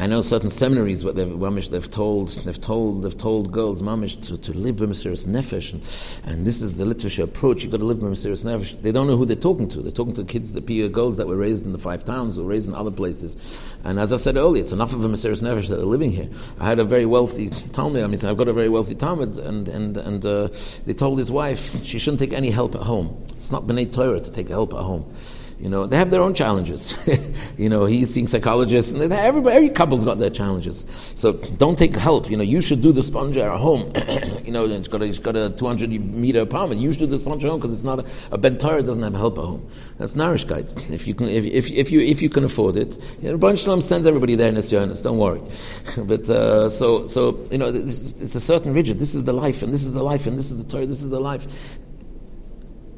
[0.03, 4.21] I know certain seminaries where they've, mamish, they've told they've told they've told girls mamish
[4.27, 5.81] to, to live b'mesiras nefesh, and,
[6.29, 7.62] and this is the Litvish approach.
[7.62, 8.83] You've got to live b'mesiras nefesh.
[8.83, 9.81] They don't know who they're talking to.
[9.81, 12.49] They're talking to kids, the peer girls that were raised in the five towns or
[12.49, 13.37] raised in other places.
[13.85, 16.31] And as I said earlier, it's enough of a b'mesiras nefesh that they're living here.
[16.59, 18.03] I had a very wealthy Talmud.
[18.03, 20.49] I mean, I've got a very wealthy Talmud, and and and uh,
[20.85, 23.25] they told his wife she shouldn't take any help at home.
[23.37, 25.15] It's not b'nei Torah to take help at home.
[25.62, 26.92] You know, they have their own challenges.
[27.57, 30.85] you know, he's seeing psychologists, and everybody, every couple's got their challenges.
[31.14, 32.29] So don't take help.
[32.29, 33.92] You know, you should do the sponge at home.
[34.44, 36.81] you know, it's got a, it's got a 200 meter apartment.
[36.81, 39.14] You should do the sponge at home because it's not a, a bentar doesn't have
[39.14, 39.70] help at home.
[39.98, 40.90] That's narishkeit.
[40.90, 43.61] If you can, if, if, if you if you can afford it, you know, Baruch
[43.61, 45.01] Shalom sends everybody there in Nisyonis.
[45.05, 45.42] Don't worry.
[45.96, 48.98] but uh, so so you know, it's a certain rigid.
[48.98, 50.87] This is the life, and this is the life, and this is the Torah.
[50.87, 51.46] This is the life.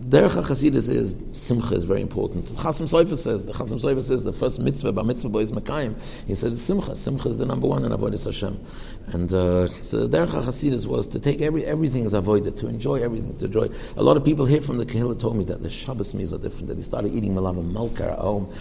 [0.09, 2.47] Derech HaChasidus is, Simcha is very important.
[2.49, 5.51] The Chasam Sofer says, the Chasam Sofer says, the first mitzvah, by mitzvah boy is
[5.51, 5.99] Mekayim.
[6.27, 6.95] He says, Simcha.
[6.95, 8.63] Simcha is the number one in Avodah Hashem.
[9.07, 13.35] And uh, so Derech HaChasidus was to take every, everything as avoided, to enjoy everything,
[13.39, 13.71] to enjoy.
[13.97, 16.39] A lot of people here from the Kehillah told me that the Shabbos meals are
[16.39, 18.53] different, that they started eating malav and malkar at home.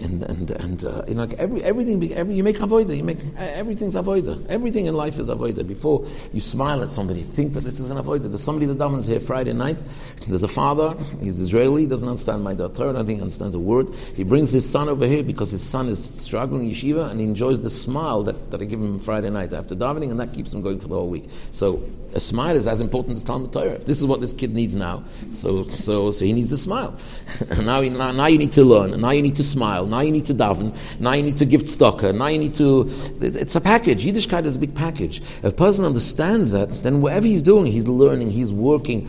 [0.00, 3.20] And, and, and uh, you know, like every, everything, every, you make avoida, you make,
[3.38, 4.46] everything's avoida.
[4.48, 5.66] Everything in life is avoida.
[5.66, 8.28] Before you smile at somebody, think that this is an avoida.
[8.28, 9.82] There's somebody that davens here Friday night,
[10.28, 10.89] there's a father,
[11.20, 13.94] He's Israeli, He doesn't understand my daughter, I don't think he understands a word.
[14.14, 17.60] He brings his son over here because his son is struggling yeshiva and he enjoys
[17.60, 20.62] the smile that, that I give him Friday night after davening, and that keeps him
[20.62, 21.24] going for the whole week.
[21.50, 21.82] So
[22.14, 23.72] a smile is as important as Talmud Torah.
[23.72, 26.96] If this is what this kid needs now, so so so he needs a smile.
[27.58, 30.26] now, now, now you need to learn, now you need to smile, now you need
[30.26, 32.88] to daven, now you need to give tzedakah, now you need to.
[33.20, 34.04] It's a package.
[34.04, 35.20] Yiddishkeit is a big package.
[35.20, 39.08] If a person understands that, then whatever he's doing, he's learning, he's working.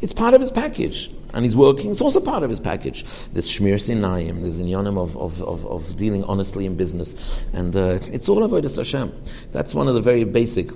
[0.00, 1.90] It's part of his package and he's working.
[1.90, 3.04] It's also part of his package.
[3.32, 7.44] There's Shmir Sinayim, this Inyanim of, of, of, of, dealing honestly in business.
[7.52, 9.12] And uh, it's all about Hashem.
[9.52, 10.70] That's one of the very basic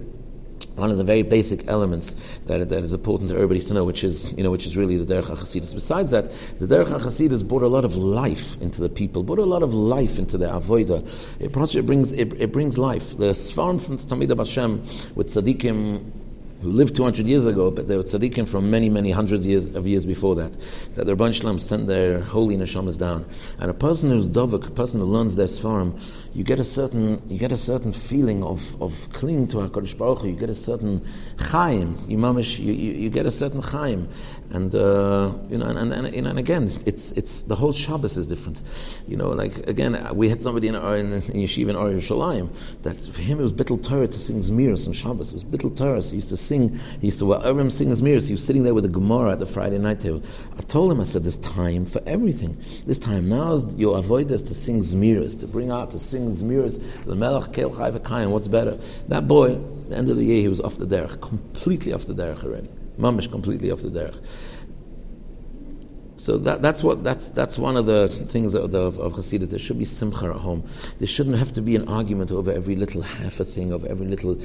[0.75, 2.15] one of the very basic elements
[2.47, 4.97] that, that is important to everybody to know, which is, you know, which is really
[4.97, 5.75] the Derech HaChasidus.
[5.75, 9.45] Besides that, the Derech HaChasidus brought a lot of life into the people, brought a
[9.45, 11.03] lot of life into the Avodah.
[11.39, 13.17] It, it brings, it, it brings life.
[13.17, 14.83] The Sfarim from Tamid Hashem
[15.15, 16.22] with Tzaddikim
[16.63, 19.87] who lived 200 years ago, but they were tzaddikim from many, many hundreds years, of
[19.87, 20.53] years before that,
[20.95, 23.25] that the Rabban Shalom sent their holy neshamas down.
[23.59, 25.99] And a person who's dovak, a person who learns their svarim,
[26.35, 30.21] you get a certain, you get a certain feeling of, of clinging to HaKadosh Baruch
[30.21, 31.05] Hu, you get a certain
[31.39, 34.09] chaim, you, mamish, you, you, you get a certain chaim.
[34.53, 38.27] And, uh, you know, and, and, and, and, again, it's, it's, the whole Shabbos is
[38.27, 38.61] different.
[39.09, 42.51] You know, like, again, we had somebody in, our, in, in Yeshiva in Or Yerushalayim,
[42.83, 45.31] that for him it was bittul Torah to sing Zmiris on Shabbos.
[45.31, 47.89] It was bittul Torah, so he used to sing, he used to, well, him sing
[47.89, 50.23] Zmiris, he was sitting there with a Gemara at the Friday night table.
[50.59, 52.59] I told him, I said, there's time for everything.
[52.85, 57.05] This time now is your avoidance to sing Zmiris, to bring out, to sing Zmiris,
[57.07, 58.79] the Melech Kel Chai what's better?
[59.09, 62.05] That boy, at the end of the year, he was off the derech, completely off
[62.05, 62.69] the derech already.
[62.99, 64.21] Mamish completely off the derech.
[66.23, 69.31] So that, that's what that's that's one of the things of, of, of.
[69.31, 70.63] There should be simcha at home.
[70.99, 74.07] There shouldn't have to be an argument over every little half a thing, of every
[74.07, 74.39] little,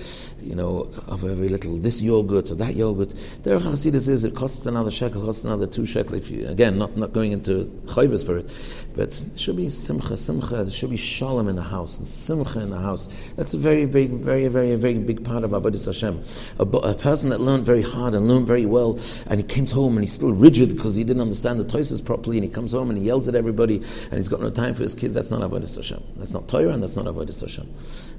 [0.47, 3.13] you know, of every little this yogurt or that yogurt.
[3.43, 6.15] There Hasidut is it costs another shekel, costs another two shekel.
[6.15, 8.51] If you again not not going into chayvus for it,
[8.95, 10.63] but should be simcha, simcha.
[10.63, 13.09] There should be shalom in the house and simcha in the house.
[13.35, 16.23] That's a very big, very very very big part of Avodah Hashem.
[16.59, 19.93] A, a person that learned very hard and learned very well, and he came home
[19.97, 22.89] and he's still rigid because he didn't understand the Toises properly, and he comes home
[22.89, 25.13] and he yells at everybody, and he's got no time for his kids.
[25.13, 26.03] That's not avodah Hashem.
[26.15, 27.67] That's not Torah, and that's not avodah Hashem.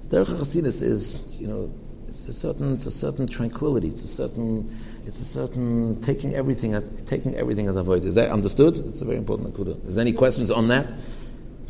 [0.09, 1.73] Derech Hasidus is, you know,
[2.09, 3.89] it's a certain, it's a certain tranquility.
[3.89, 8.05] It's a certain, it's a certain taking everything as taking everything as avoid.
[8.05, 8.79] Is that understood?
[8.79, 9.87] It's a very important akuda.
[9.87, 10.93] Is there any questions on that?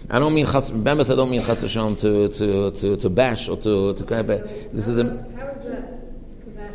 [0.08, 3.56] I don't mean chas, bemis, I don't mean chas to, to, to, to bash or
[3.58, 4.04] to, to
[4.72, 5.04] This is a.
[5.04, 5.64] How is
[6.56, 6.72] that?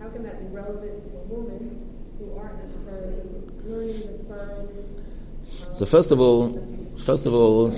[0.00, 1.86] How can that be relevant to women
[2.18, 3.22] who aren't necessarily
[3.66, 5.72] learning the sign?
[5.72, 6.58] So first of all,
[6.98, 7.70] first of all,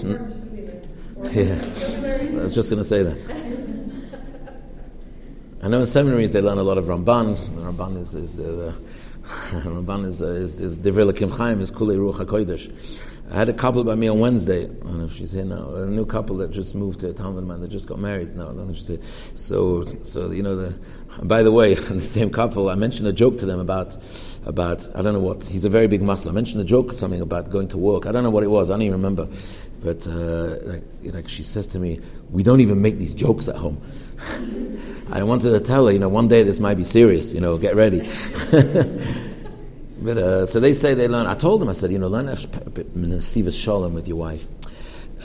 [1.32, 1.60] yeah,
[2.40, 3.45] I was just going to say that.
[5.62, 7.36] I know in seminaries they learn a lot of Ramban.
[7.36, 8.74] Ramban is, is uh,
[9.24, 12.70] Ramban is uh, is, is Devrei Chaim is Kulei Ruach Hakodesh.
[13.30, 14.64] I had a couple by me on Wednesday.
[14.64, 15.74] I don't know if she's here now.
[15.74, 18.36] A new couple that just moved to Talmud man that just got married.
[18.36, 19.00] No, I don't know if she's here.
[19.32, 20.78] So, so you know the.
[21.22, 23.96] By the way, the same couple, I mentioned a joke to them about
[24.44, 25.42] about I don't know what.
[25.42, 26.30] He's a very big muscle.
[26.30, 28.04] I mentioned a joke something about going to work.
[28.04, 28.68] I don't know what it was.
[28.68, 29.26] I don't even remember.
[29.82, 33.56] But uh, like, like she says to me, we don't even make these jokes at
[33.56, 33.80] home.
[35.10, 37.32] I wanted to tell her, you know, one day this might be serious.
[37.32, 38.08] You know, get ready.
[39.98, 41.26] But, uh, so they say they learn.
[41.26, 44.46] I told them, I said, you know, learn Nesivas Shalom with your wife.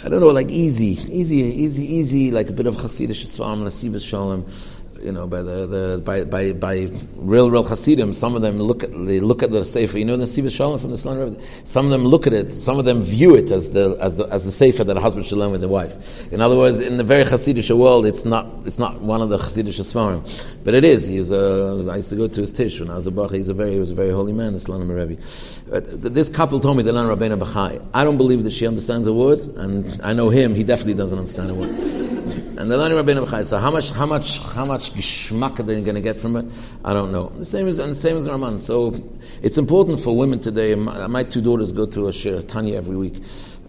[0.04, 4.08] I don't know, like easy, easy, easy, easy, like a bit of Hasidic Svarim, Nesivas
[4.08, 4.46] Shalom
[5.04, 8.14] you know, by the, the by, by, by real real Hasidim.
[8.14, 9.98] Some of them look at they look at the sefer.
[9.98, 11.38] You know, the Siva Shalom from the River.
[11.64, 12.52] Some of them look at it.
[12.52, 15.26] Some of them view it as the as the as the sefer that a husband
[15.26, 16.32] should learn with their wife.
[16.32, 19.38] In other words, in the very Hasidic world, it's not it's not one of the
[19.38, 20.22] Hasidic Svarim,
[20.64, 21.08] but it is.
[21.08, 23.38] He was a, I used to go to his tish when I was a bacha.
[23.38, 25.16] He's a very he was a very holy man, the Sloan Rebbe.
[26.10, 27.86] This couple told me they learn Rabbeinu Bachai.
[27.94, 30.56] I don't believe that she understands a word, and I know him.
[30.56, 33.46] He definitely doesn't understand a word and they're learning Rabbeinu B'chai.
[33.46, 36.46] So how much, how much, how much geschmack are they going to get from it?
[36.86, 37.30] I don't know.
[37.38, 38.62] The same as and the same as Ramban.
[38.62, 38.94] So
[39.42, 40.76] it's important for women today.
[40.76, 43.24] My, my two daughters go to a shiur Tanya every week.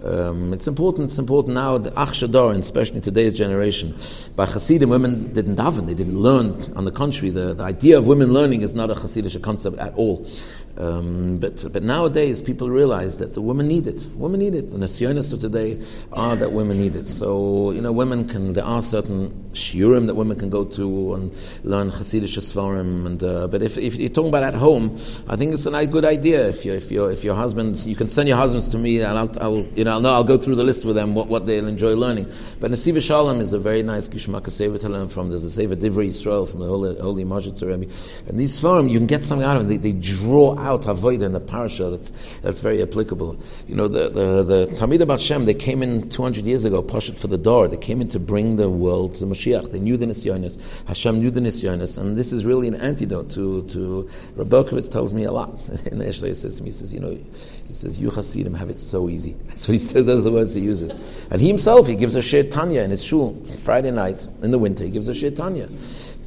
[0.05, 1.11] Um, it's important.
[1.11, 1.79] It's important now.
[1.79, 3.97] The Achshador, especially in today's generation,
[4.35, 5.87] by Hasidim, women didn't daven.
[5.87, 6.73] They didn't learn.
[6.75, 9.95] On the contrary, the, the idea of women learning is not a Hasidic concept at
[9.95, 10.29] all.
[10.77, 14.07] Um, but, but nowadays, people realize that the women need it.
[14.15, 14.71] Women need it.
[14.71, 15.81] The Nasyonis of today
[16.13, 17.07] are that women need it.
[17.07, 21.33] So, you know, women can, there are certain shiurim that women can go to and
[21.63, 23.07] learn Hasidic Svarim.
[23.07, 26.05] And, uh, but if, if you're talking about at home, I think it's a good
[26.05, 26.49] idea.
[26.49, 29.19] If, you if, you if your husband, you can send your husbands to me and
[29.19, 31.47] I'll, I'll, you know, I'll, know, I'll go through the list with them, what, what
[31.47, 32.33] they'll enjoy learning.
[32.61, 35.29] But Nesivas Shalom is a very nice Kishmak Sefer to learn from.
[35.29, 37.61] There's a Sefer Divrei Yisrael from the Holy, Holy Majid.
[37.63, 39.81] And these Svarim, you can get something out of them.
[39.81, 43.39] They, they draw out avoid in the parasha that's that's very applicable.
[43.67, 47.27] You know, the the, the Talmid Shem, they came in 200 years ago, Pashat for
[47.27, 47.69] the door.
[47.69, 49.73] They came in to bring the world to Mashiach.
[49.73, 50.61] They knew the Nisyonis.
[50.87, 55.25] Hashem knew the Nisyonis, and this is really an antidote to to Rabbi tells me
[55.25, 55.51] a lot.
[55.87, 57.11] in the Eshlei says to me, he says, you know,
[57.69, 59.33] he says, you Hasidim have it so easy.
[59.49, 60.07] That's what he says.
[60.07, 60.95] Those are the words he uses.
[61.31, 64.59] And he himself, he gives a Shiur Tanya in his shul Friday night in the
[64.59, 64.85] winter.
[64.85, 65.69] He gives a Shiur Tanya.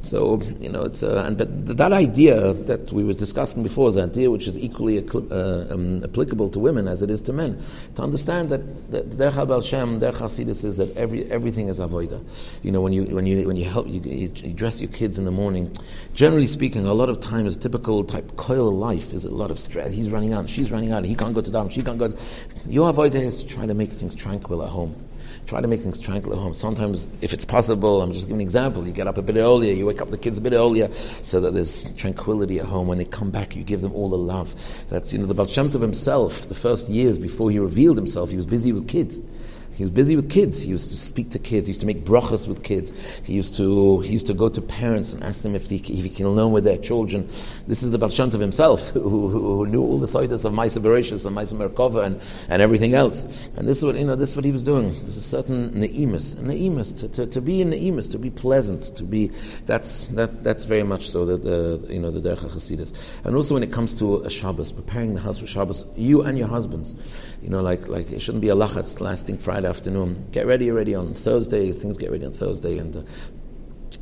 [0.06, 3.96] So you know, it's uh, and but that idea that we were discussing before is
[3.96, 7.60] an idea which is equally uh, um, applicable to women as it is to men.
[7.96, 12.22] To understand that the Derech Baal Shem, Derech Hasidus is that every everything is avoida.
[12.62, 15.18] You know, when you when you when you help you, you, you, dress your kids
[15.18, 15.72] in the morning.
[16.14, 19.92] Generally speaking, a lot of times typical type coil life is a lot of stress.
[19.92, 22.08] He's running out, she's running out, he can't go to dam, she can't go.
[22.08, 22.16] To,
[22.66, 24.94] Your avoida is to try to make things tranquil at home.
[25.46, 26.54] Try to make things tranquil at home.
[26.54, 28.84] Sometimes, if it's possible, I'm just giving an example.
[28.84, 31.40] You get up a bit earlier, you wake up the kids a bit earlier, so
[31.40, 32.88] that there's tranquility at home.
[32.88, 34.54] When they come back, you give them all the love.
[34.88, 36.48] That's you know the Baal Shem Tov himself.
[36.48, 39.20] The first years before he revealed himself, he was busy with kids.
[39.76, 40.62] He was busy with kids.
[40.62, 41.66] He used to speak to kids.
[41.66, 42.94] He used to make brachas with kids.
[43.24, 45.86] He used to he used to go to parents and ask them if, they, if
[45.86, 47.28] he can learn with their children.
[47.66, 51.26] This is the Baal Tov himself, who, who, knew all the soidas of Maisa Bereshis
[51.26, 53.24] and Maisa Merkava and, and everything else.
[53.56, 54.16] And this is what you know.
[54.16, 54.92] This is what he was doing.
[54.92, 59.02] There's a certain neimus, neimus to, to, to be in neimus, to be pleasant, to
[59.02, 59.30] be.
[59.66, 62.94] That's that, that's very much so that the you know the derech Hasidus.
[63.24, 66.38] And also when it comes to a Shabbos, preparing the house for Shabbos, you and
[66.38, 66.94] your husbands,
[67.46, 70.26] you know, like like it shouldn't be a lachatz lasting Friday afternoon.
[70.32, 71.70] Get ready already on Thursday.
[71.70, 73.02] Things get ready on Thursday, and uh,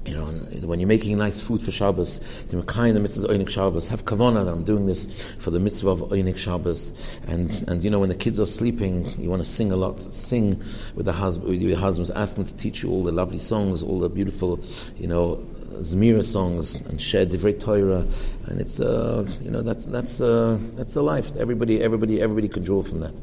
[0.06, 0.24] you know,
[0.66, 4.46] when you're making nice food for Shabbos, the Mekayim the mitzvah Oinik Shabbos, have kavana
[4.46, 5.04] that I'm doing this
[5.38, 6.94] for the mitzvah of Oinik Shabbos,
[7.26, 10.00] and and you know when the kids are sleeping, you want to sing a lot,
[10.14, 10.58] sing
[10.94, 13.82] with the husband, with your husbands, ask them to teach you all the lovely songs,
[13.82, 14.58] all the beautiful,
[14.96, 15.46] you know,
[15.78, 18.06] Zmira songs and shed divrei Torah,
[18.46, 21.34] and it's uh, you know that's that's uh, that's the life.
[21.36, 23.14] Everybody everybody everybody could draw from that.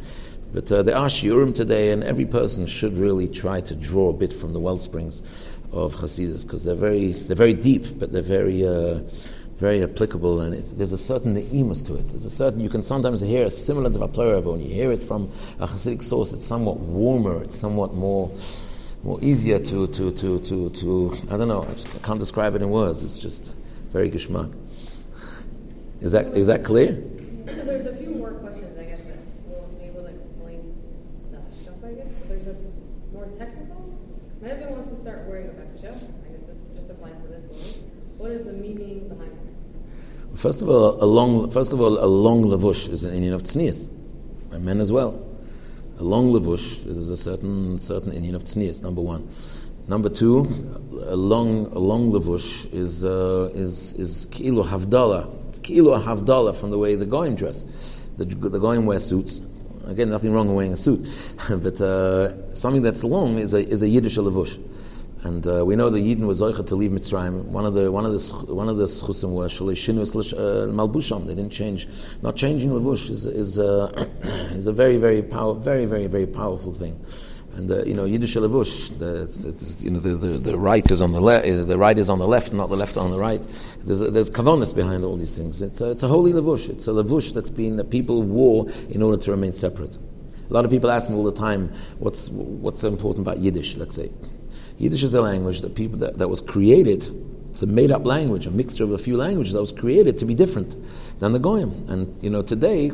[0.54, 4.14] But uh, there are shiurim today, and every person should really try to draw a
[4.14, 5.22] bit from the well springs
[5.72, 9.00] of Hasidus because they're very they're very deep, but they're very uh,
[9.62, 12.10] very applicable, and it, there's a certain neimus to it.
[12.10, 15.04] There's a certain you can sometimes hear a similar Torah, but when you hear it
[15.04, 17.44] from a Hasidic source, it's somewhat warmer.
[17.44, 18.32] It's somewhat more
[19.04, 21.64] more easier to to to to, to I don't know.
[21.64, 23.04] I, just, I can't describe it in words.
[23.04, 23.56] It's just
[23.92, 24.54] very geschmack.
[26.02, 26.92] Is that is that clear?
[27.46, 30.76] There's a few more questions, I guess, that will be able to explain
[31.32, 32.64] the stuff, I guess, but there's just
[33.12, 33.98] more technical.
[34.42, 35.90] My husband wants to start wearing a bakcha.
[35.90, 37.60] I guess this just applies to this one.
[38.18, 40.38] What is the meaning behind it?
[40.38, 43.44] First of all, a long first of all, a long lavush is an Indian of
[43.44, 43.90] tznius,
[44.52, 45.31] by men as well
[46.02, 48.82] a long levush is a certain certain Indian of tznius.
[48.82, 49.30] Number one.
[49.88, 50.48] Number two,
[51.08, 55.30] a long a long levush is uh, is is kilo havdala.
[55.50, 57.66] It's kilo havdala from the way the goyim dress.
[58.18, 59.42] The, the goyim wear suits.
[59.86, 61.08] Again, nothing wrong with wearing a suit,
[61.50, 64.60] but uh, something that's long is a is a Yiddish levush.
[65.24, 67.44] And uh, we know the Yidden was zoicha to leave Mitzrayim.
[67.46, 71.28] One of the one of the one of the uh, malbusham.
[71.28, 71.88] They didn't change.
[72.24, 74.08] Not changing levush is is, uh,
[74.56, 77.00] is a very very power, very very very powerful thing.
[77.54, 79.28] And uh, you know Yiddish levush, the,
[79.84, 82.28] you know the, the, the, right is on the left, the right is on the
[82.28, 83.46] left, not the left on the right.
[83.84, 85.62] There's there's kavonis behind all these things.
[85.62, 86.68] It's a, it's a holy levush.
[86.68, 90.00] It's a levush that's been that people wore in order to remain separate.
[90.50, 93.76] A lot of people ask me all the time, what's what's important about Yiddish?
[93.76, 94.10] Let's say
[94.82, 97.08] Yiddish is a language that people that, that was created.
[97.52, 100.34] It's a made-up language, a mixture of a few languages that was created to be
[100.34, 100.76] different
[101.20, 101.86] than the goyim.
[101.88, 102.90] And you know, today,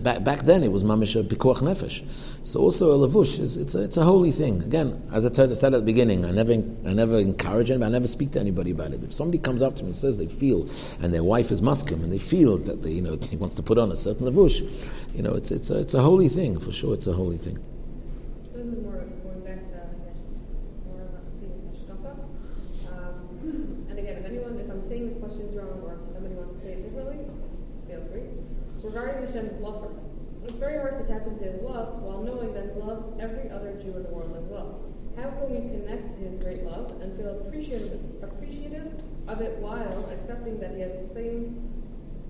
[0.00, 2.02] back, back then it was mamish pikuach nefesh.
[2.42, 4.60] So also a lavush is it's a, it's a holy thing.
[4.62, 8.08] Again, as I said at the beginning, I never I never encourage anybody, I never
[8.08, 9.04] speak to anybody about it.
[9.04, 10.68] If somebody comes up to me and says they feel,
[11.00, 13.62] and their wife is muskim, and they feel that they, you know he wants to
[13.62, 14.60] put on a certain lavush,
[15.14, 16.94] you know, it's it's a, it's a holy thing for sure.
[16.94, 17.58] It's a holy thing.
[18.50, 18.98] So this is more
[28.88, 30.10] regarding Hashem's love for us.
[30.44, 33.74] It's very hard to tap into His love while knowing that He loves every other
[33.74, 34.80] Jew in the world as well.
[35.16, 38.90] How can we connect to His great love and feel appreciative, appreciative
[39.28, 41.60] of it while accepting that He has the same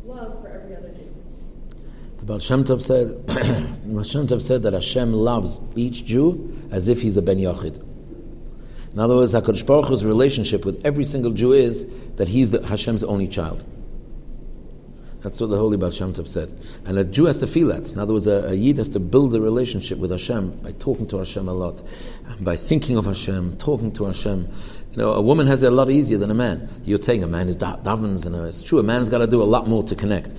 [0.05, 1.15] love for every other Jew?
[2.19, 6.89] The Baal Shem Tov said, Baal Shem Tov said that Hashem loves each Jew as
[6.89, 7.85] if he's a Ben Yochid.
[8.93, 12.67] In other words, HaKadosh Baruch Hu's relationship with every single Jew is that he's the,
[12.67, 13.65] Hashem's only child.
[15.23, 16.57] That's what the Holy Baal Shem Tov said.
[16.85, 17.91] And a Jew has to feel that.
[17.91, 21.07] In other words, a, a Yid has to build a relationship with Hashem by talking
[21.09, 21.83] to Hashem a lot,
[22.41, 24.49] by thinking of Hashem, talking to Hashem.
[24.99, 26.69] Know, a woman has it a lot easier than a man.
[26.85, 28.81] You're saying a man is da- davens, and uh, it's true.
[28.81, 30.33] A man's got to do a lot more to connect.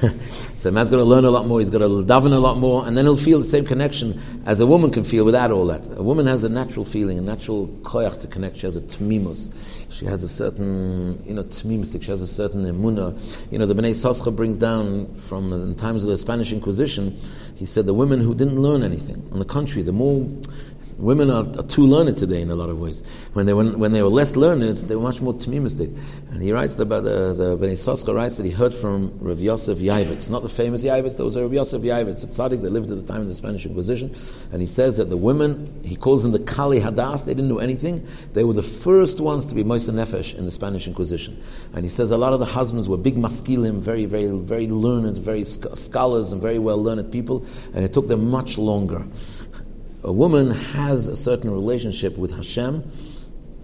[0.54, 1.58] so a man's got to learn a lot more.
[1.60, 4.60] He's got to daven a lot more, and then he'll feel the same connection as
[4.60, 5.86] a woman can feel without all that.
[5.98, 8.56] A woman has a natural feeling, a natural koyach to connect.
[8.56, 9.52] She has a tmimus.
[9.90, 12.02] She has a certain, you know, tmimistic.
[12.02, 13.18] She has a certain emuna.
[13.50, 17.18] You know, the Bnei Sascha brings down from the times of the Spanish Inquisition.
[17.56, 19.28] He said the women who didn't learn anything.
[19.32, 20.26] On the contrary, the more
[20.98, 23.04] Women are, are, too learned today in a lot of ways.
[23.32, 25.96] When they, were, when they were less learned, they were much more tamimistic.
[26.32, 29.78] And he writes about the, the Bnei Soska writes that he heard from Rav Yosef
[29.78, 32.90] Yavitz, not the famous Yavitz, there was a Rav Yosef Yavitz, a tzaddik that lived
[32.90, 34.12] at the time of the Spanish Inquisition.
[34.50, 37.58] And he says that the women, he calls them the Kali Hadas, they didn't know
[37.58, 38.04] anything.
[38.34, 41.40] They were the first ones to be Moisa Nefesh in the Spanish Inquisition.
[41.74, 45.16] And he says a lot of the husbands were big maskilim, very, very, very learned,
[45.16, 49.04] very scholars and very well learned people, and it took them much longer
[50.02, 52.90] a woman has a certain relationship with Hashem,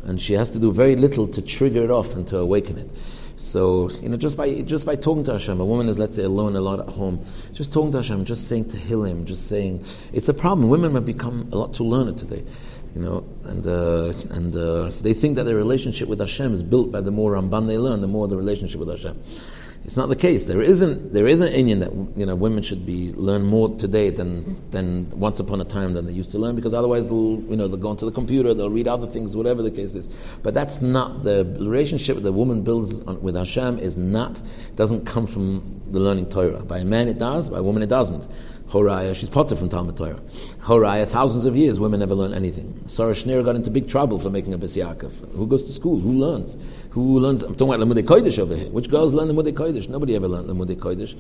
[0.05, 2.91] and she has to do very little to trigger it off and to awaken it.
[3.37, 6.23] So, you know, just by just by talking to Hashem, a woman is, let's say,
[6.23, 10.29] alone a lot at home, just talking to Hashem, just saying Tehillim, just saying, it's
[10.29, 10.69] a problem.
[10.69, 12.45] Women have become a lot too learned today,
[12.95, 16.93] you know, and uh, and uh, they think that their relationship with Hashem is built
[16.93, 19.21] by the more Ramban they learn, the more the relationship with Hashem.
[19.85, 20.47] It's not the case.
[20.47, 24.09] There isn't there is an Indian that you know women should be learn more today
[24.09, 27.57] than than once upon a time than they used to learn because otherwise they'll you
[27.57, 30.09] know they'll go into the computer they'll read other things whatever the case is.
[30.43, 34.41] But that's not the relationship the woman builds on, with Hashem is not
[34.75, 36.63] doesn't come from the learning Torah.
[36.63, 38.27] By a man it does, by a woman it doesn't.
[38.75, 40.21] Horaya, she's potter from Talmud Torah.
[40.63, 42.83] Horaya, thousands of years, women never learn anything.
[42.89, 46.01] Sarah Schenirer got into big trouble for making a Bes Who goes to school?
[46.01, 46.57] Who learns?
[46.91, 47.45] Who learns?
[47.45, 48.69] I'm talking about Lamudei Kodesh over here.
[48.71, 49.89] Which girls learn Lamudei Kodesh?
[49.89, 51.15] Nobody ever learned Lamudei Kodesh.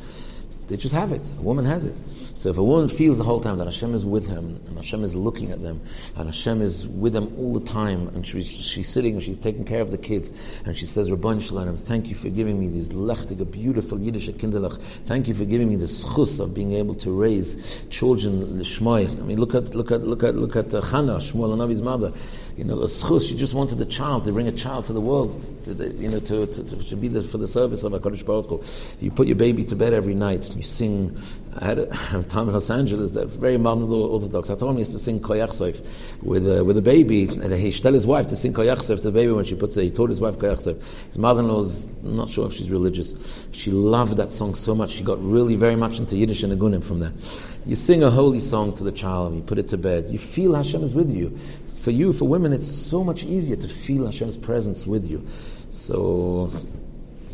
[0.69, 1.23] They just have it.
[1.39, 1.97] A woman has it.
[2.35, 5.05] So if a woman feels the whole time that Hashem is with him, and Hashem
[5.05, 5.81] is looking at them,
[6.17, 9.65] and Hashem is with them all the time, and she's, she's sitting and she's taking
[9.65, 10.33] care of the kids,
[10.65, 14.81] and she says, Rabban Shalom, thank you for giving me these lechtige, beautiful Yiddish kinderlach.
[15.05, 19.07] Thank you for giving me the schus of being able to raise children l'shmai.
[19.07, 22.13] I mean, look at look at look at look at uh, Chana, Shmuel Navi's mother.
[22.57, 23.29] You know, a schus.
[23.29, 25.43] She just wanted a child to bring a child to the world.
[25.65, 28.25] To the, you know, to, to, to, to be the, for the service of Hakadosh
[28.25, 28.63] Baruch Hu.
[29.05, 30.55] You put your baby to bed every night.
[30.55, 31.21] You sing.
[31.59, 31.87] I had a,
[32.29, 34.51] time in Los Angeles that very modern Orthodox.
[34.51, 35.83] I told him used to sing Koyach Soif
[36.23, 37.25] with a, with a baby.
[37.27, 39.77] And he tell his wife to sing Koyach Soif to the baby when she puts
[39.77, 39.83] it.
[39.83, 41.07] He told his wife Koyach Soif.
[41.09, 43.49] His mother-in-law was not sure if she's religious.
[43.51, 44.91] She loved that song so much.
[44.93, 47.13] She got really very much into Yiddish and Agunim from there.
[47.67, 49.35] You sing a holy song to the child.
[49.35, 50.07] You put it to bed.
[50.11, 51.37] You feel Hashem is with you.
[51.85, 55.27] For you, for women, it's so much easier to feel Hashem's presence with you.
[55.71, 56.51] So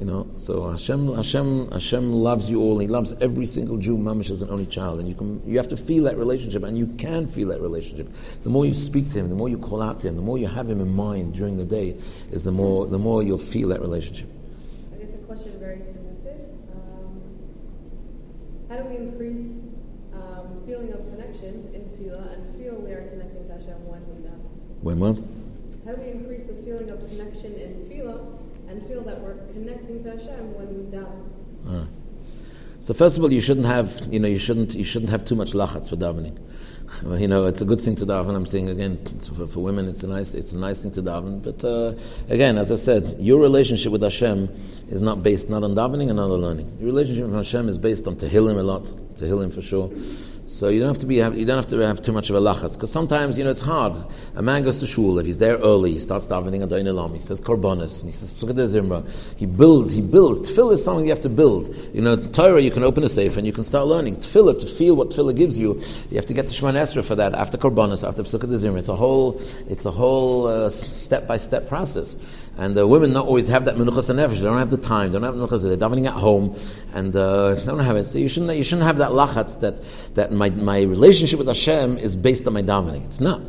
[0.01, 2.79] you know, so Hashem, Hashem, Hashem loves you all.
[2.79, 5.69] He loves every single Jew, mamish as an only child, and you can, you have
[5.69, 8.09] to feel that relationship, and you can feel that relationship.
[8.43, 10.39] The more you speak to him, the more you call out to him, the more
[10.39, 11.99] you have him in mind during the day,
[12.33, 14.31] is the more, the more you'll feel that relationship.
[14.95, 16.49] I guess a question very connected.
[16.73, 17.21] Um,
[18.71, 19.53] how do we increase
[20.15, 24.27] um, feeling of connection in tefillah and feel we are connecting to Hashem when we
[24.27, 24.70] daven?
[24.83, 25.17] When what?
[25.85, 30.03] How do we increase the feeling of connection in tefillah and feel that we're connecting
[30.05, 31.29] to Hashem when we daven.
[31.69, 31.87] Ah.
[32.81, 35.35] So first of all, you shouldn't have, you know, you shouldn't, you shouldn't have too
[35.35, 36.39] much lachatz for davening.
[37.21, 38.35] you know, it's a good thing to daven.
[38.35, 39.05] I'm saying again,
[39.37, 41.43] for, for, women, it's a nice, it's a nice thing to daven.
[41.43, 41.95] But uh,
[42.33, 44.49] again, as I said, your relationship with Hashem
[44.89, 46.79] is not based not on davening and not on learning.
[46.79, 49.91] Your relationship with Hashem is based on tehillim a lot, tehillim for sure.
[50.51, 52.41] So you don't have to be you don't have to have too much of a
[52.41, 53.97] lachatz because sometimes you know it's hard.
[54.35, 57.21] A man goes to shul if he's there early, he starts davening Adoin Elam, he
[57.21, 59.37] says korbanos, and he says Pesukah Zimra.
[59.39, 60.51] He builds, he builds.
[60.51, 61.73] Tefillah is something you have to build.
[61.95, 64.17] You know, Torah you can open a safe and you can start learning.
[64.17, 65.81] Tefillah to feel what Tefillah gives you,
[66.11, 68.79] you have to get to Shemon esra for that after korbanos, after Pesukah Zimra.
[68.79, 72.17] It's a whole it's a whole step by step process.
[72.61, 74.37] And the women don't always have that menuchas nefesh.
[74.37, 75.11] They don't have the time.
[75.11, 75.63] They don't have menuchas.
[75.63, 76.55] They're davening at home,
[76.93, 78.05] and uh, they don't have it.
[78.05, 79.77] So you shouldn't you shouldn't have that lachatz that
[80.15, 83.07] that my my relationship with Hashem is based on my davening.
[83.07, 83.41] It's not.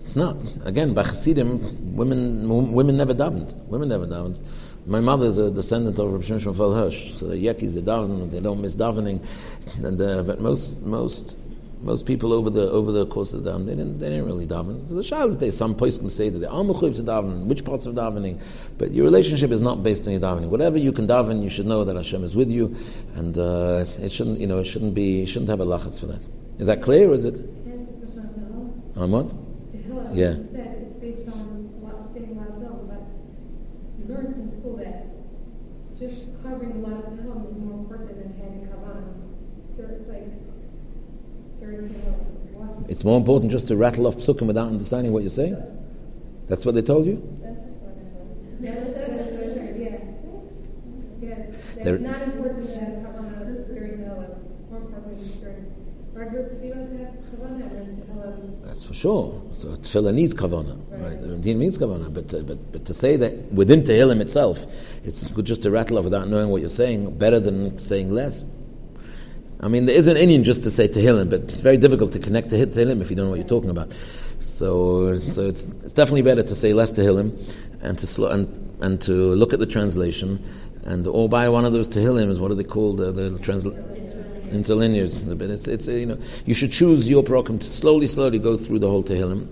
[0.00, 0.36] It's not.
[0.64, 3.54] Again, by Chassidim, women women never davened.
[3.68, 4.40] Women never davened.
[4.84, 7.14] My mother is a descendant of Rabbi Shimon Hirsch.
[7.14, 9.20] So the Yekis, they daven, they don't miss davening.
[9.84, 11.36] And, uh, but most, most
[11.86, 14.46] most people over the over the course of the daven, they didn't, they didn't really
[14.46, 14.88] daven.
[14.88, 17.86] The child day, some place can say that they are mechuyev to daven, which parts
[17.86, 18.40] of davening,
[18.76, 20.48] but your relationship is not based on your davening.
[20.48, 22.76] Whatever you can daven, you should know that Hashem is with you,
[23.14, 26.20] and uh, it shouldn't, you know, it shouldn't be, shouldn't have a lachatz for that.
[26.58, 27.36] Is that clear, or is it?
[27.64, 27.86] Yes,
[28.96, 29.30] on what?
[30.12, 30.32] Yeah.
[30.32, 33.02] You said it's based on what saying Tehillim, but
[33.98, 35.06] you learned in school that
[35.98, 39.22] just covering a lot of Tehillim is more important than having kavanah.
[40.08, 40.32] Like
[42.88, 45.56] it's more important just to rattle off psukim without understanding what you're saying.
[46.48, 47.22] That's what they told you.
[51.78, 55.72] It's not important to have kavanah during more important during
[56.14, 58.64] regular tefillah to have kavanah.
[58.64, 59.42] That's for sure.
[59.52, 61.20] So tefillah needs kavanah, right?
[61.20, 64.66] The routine means kavanah, but, uh, but but to say that within tehillim itself,
[65.04, 68.44] it's good just to rattle off without knowing what you're saying, better than saying less.
[69.60, 72.18] I mean, there is an Indian just to say Tehillim, but it's very difficult to
[72.18, 73.92] connect to Tehillim if you don't know what you're talking about.
[74.42, 77.32] So, so it's, it's definitely better to say less Tehillim
[77.80, 80.44] and to slow, and, and to look at the translation
[80.84, 82.38] and or buy one of those Tehillim.
[82.38, 83.00] What are they called?
[83.00, 83.82] Uh, the translation
[84.50, 85.38] interlinears.
[85.38, 88.78] But it's, it's you know you should choose your program to slowly, slowly go through
[88.80, 89.48] the whole Tehillim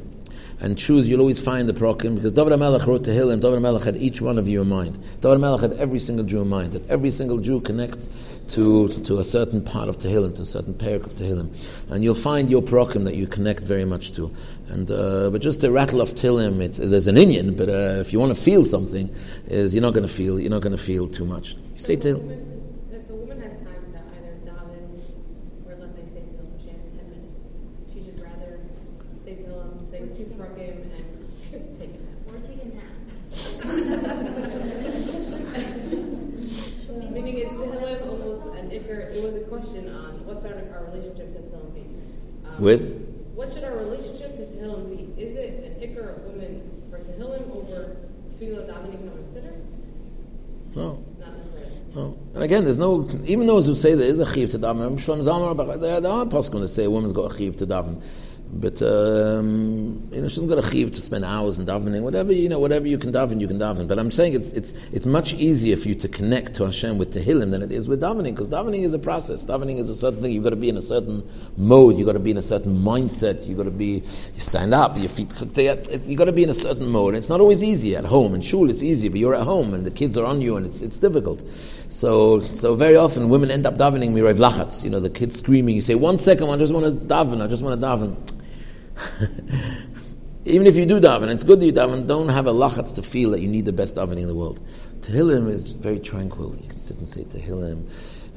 [0.61, 3.84] and choose, you'll always find the Prokim, because David HaMelech wrote to Tehillim, David HaMelech
[3.84, 4.98] had each one of you in mind.
[5.20, 8.09] David HaMelech had every single Jew in mind, that every single Jew connects
[8.48, 11.50] to, to a certain part of Tehillim, to a certain parak of Tehillim.
[11.90, 14.30] And you'll find your Prokim that you connect very much to.
[14.68, 18.12] And, uh, but just the rattle of Tehillim, it's, there's an Indian, but uh, if
[18.12, 19.11] you want to feel something,
[19.46, 21.55] is you're not going to feel, you're not going to feel too much.
[21.55, 22.50] You say Tehillim.
[22.92, 25.00] If the woman has time to either daven,
[25.66, 27.40] or let's say say Tehillim, she has ten minutes,
[27.92, 28.61] she should rather
[29.24, 32.12] say Tehillim, say two prakim, and take a nap.
[32.28, 32.92] Or take a nap.
[37.11, 41.32] Meaning is Tehillim almost an ikr, it was a question on what's our, our relationship
[41.34, 41.82] to Tehillim be?
[42.46, 43.28] Um, With?
[43.34, 45.22] What should our relationship to Tehillim be?
[45.22, 47.96] Is it an ikr of women for Tehillim over
[48.30, 49.52] Tefillah from a sitter?
[50.74, 51.04] No.
[51.20, 51.72] Not necessarily.
[51.94, 52.18] No.
[52.32, 55.20] And again, there's no, even those who say there is a chiv to daven, Shalom
[55.20, 58.02] Zalmar, but there, there are possible to say a woman's got a chiv to daven.
[58.53, 62.03] But, um, you know, she hasn't got a chiv to spend hours in davening.
[62.03, 63.88] Whatever, you know, whatever you can daven, you can daven.
[63.88, 67.12] But I'm saying it's, it's, it's much easier for you to connect to Hashem with
[67.12, 69.45] Tehillim than it is with davening, because davening is a process.
[69.45, 70.32] Davening is a certain thing.
[70.32, 71.99] You've got to be in a certain mode.
[71.99, 73.45] You've got to be in a certain mindset.
[73.47, 75.32] You've got to be, you stand up, your feet,
[76.07, 77.16] you've got to be in a certain mode.
[77.16, 78.34] It's not always easy at home.
[78.34, 80.64] In shul, it's easy, but you're at home and the kids are on you and
[80.64, 81.42] it's, it's difficult.
[81.95, 84.82] So, so very often women end up davening mirev lachatz.
[84.82, 85.76] You know, the kids screaming.
[85.76, 87.40] You say, one second, I just want to daven.
[87.40, 88.16] I just want to daven.
[90.45, 93.03] Even if you do daven, it's good that you daven, don't have a lachatz to
[93.05, 94.61] feel that you need the best davening in the world.
[95.03, 96.57] Tehillim is very tranquil.
[96.61, 97.88] You can sit and say Tehillim.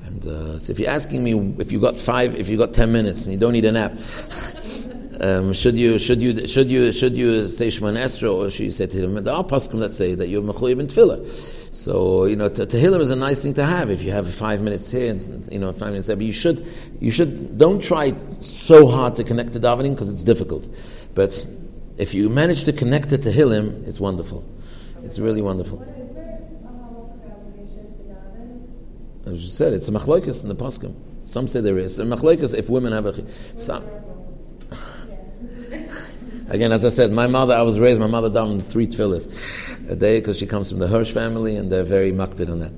[0.05, 2.91] And uh, so if you're asking me if you got five, if you got ten
[2.91, 3.93] minutes and you don't need a nap,
[5.20, 8.72] um, should you should you should you should you say Shemon Esra or should you
[8.72, 9.24] say Tehillim?
[9.24, 11.74] There are paskim that say that you're mechuyev in tefillah.
[11.74, 14.91] So you know, Tehillim is a nice thing to have if you have five minutes
[14.91, 16.15] here, and, you know, five minutes there.
[16.15, 16.68] But you should
[16.99, 20.68] you should don't try so hard to connect to davening because it's difficult.
[21.15, 21.43] But
[21.97, 24.47] if you manage to connect it to Tehillim, it's wonderful.
[25.03, 25.82] It's really wonderful.
[25.82, 29.34] Is there a halacha obligation to daven?
[29.34, 30.93] As you said, it's a machlokes in the paskim.
[31.26, 31.99] Some say there is.
[31.99, 33.26] A machlokes if women have a
[33.57, 33.84] some.
[36.50, 39.28] Again, as I said, my mother, I was raised, my mother davened three tefillahs
[39.89, 42.72] a day because she comes from the Hirsch family and they're very makbid on that.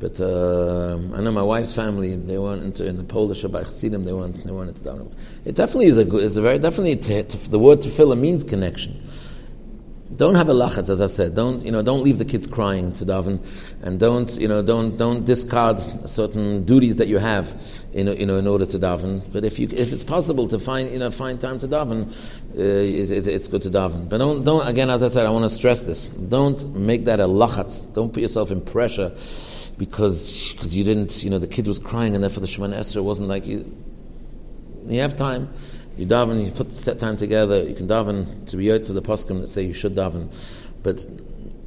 [0.00, 4.04] But uh, I know my wife's family, they weren't into, in the Polish Shabbat Chassidim,
[4.04, 5.12] they weren't, they weren't into davening.
[5.44, 8.44] It definitely is a good, it's a very, definitely, te, te, the word tefillah means
[8.44, 9.00] connection.
[10.16, 11.34] Don't have a lachatz, as I said.
[11.34, 11.80] Don't you know?
[11.80, 13.40] Don't leave the kids crying to daven,
[13.82, 14.60] and don't you know?
[14.60, 17.54] Don't don't discard certain duties that you have,
[17.92, 19.22] in, you know, in order to daven.
[19.32, 22.60] But if you if it's possible to find you know find time to daven, uh,
[22.60, 24.08] it, it, it's good to daven.
[24.08, 26.08] But don't don't again, as I said, I want to stress this.
[26.08, 27.92] Don't make that a lachatz.
[27.94, 29.10] Don't put yourself in pressure
[29.78, 33.02] because because you didn't you know the kid was crying and therefore the Shemana Esrei
[33.02, 33.74] wasn't like you.
[34.88, 35.48] You have time
[35.96, 39.40] you daven, you put set time together, you can daven to be yotze the poskim
[39.40, 40.28] that say you should daven.
[40.82, 41.06] But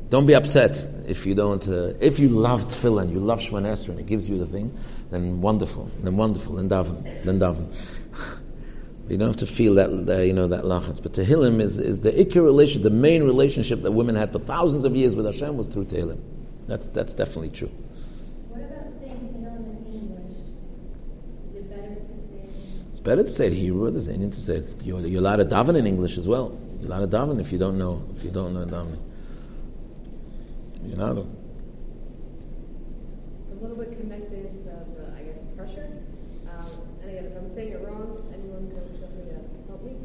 [0.09, 3.71] don't be upset if you don't, uh, if you love tefillah and you love Shemana
[3.73, 4.77] Esrei and it gives you the thing,
[5.09, 7.73] then wonderful, then wonderful, then daven, then daven.
[9.09, 11.01] you don't have to feel that, uh, you know, that lachatz.
[11.01, 14.83] But Tehillim is, is the ikir relationship, the main relationship that women had for thousands
[14.83, 16.21] of years with Hashem was through Tehillim.
[16.67, 17.71] That's, that's definitely true.
[18.49, 20.37] What about saying Tehillim in English?
[21.49, 22.49] Is it better to say?
[22.89, 23.91] It's better to say it Hebrew.
[23.91, 24.81] There's anything to say it.
[24.83, 26.59] You're, you're allowed to daven in English as well.
[26.81, 28.99] You're allowed to daven if you don't know if you don't know davening.
[30.83, 31.25] You're to.
[33.51, 36.03] a little bit connected to the, I guess, pressure.
[36.49, 36.69] Um,
[37.01, 39.37] and again, if I'm saying it wrong, anyone can feel free to
[39.69, 39.95] help me.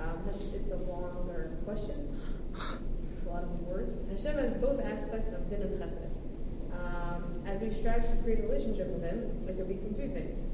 [0.00, 2.20] Um, Hash- it's a longer question,
[2.56, 3.92] a lot of words.
[4.10, 6.08] Hashem has both aspects of din and chesed.
[6.72, 10.48] Um, as we strive to create a relationship with Him, it can be confusing.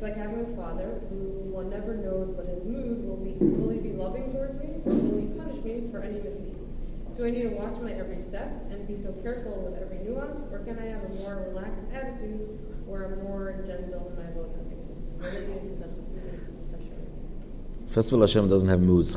[0.00, 3.36] It's like having a father who one never knows what his mood will be.
[3.36, 6.56] Will he be loving towards me, or will he punish me for any misdeed?
[7.18, 10.40] Do I need to watch my every step and be so careful with every nuance,
[10.50, 12.48] or can I have a more relaxed attitude
[12.88, 14.24] or a more gentle in my
[16.72, 16.96] pressure.
[17.88, 19.14] First of all, Hashem doesn't have moods.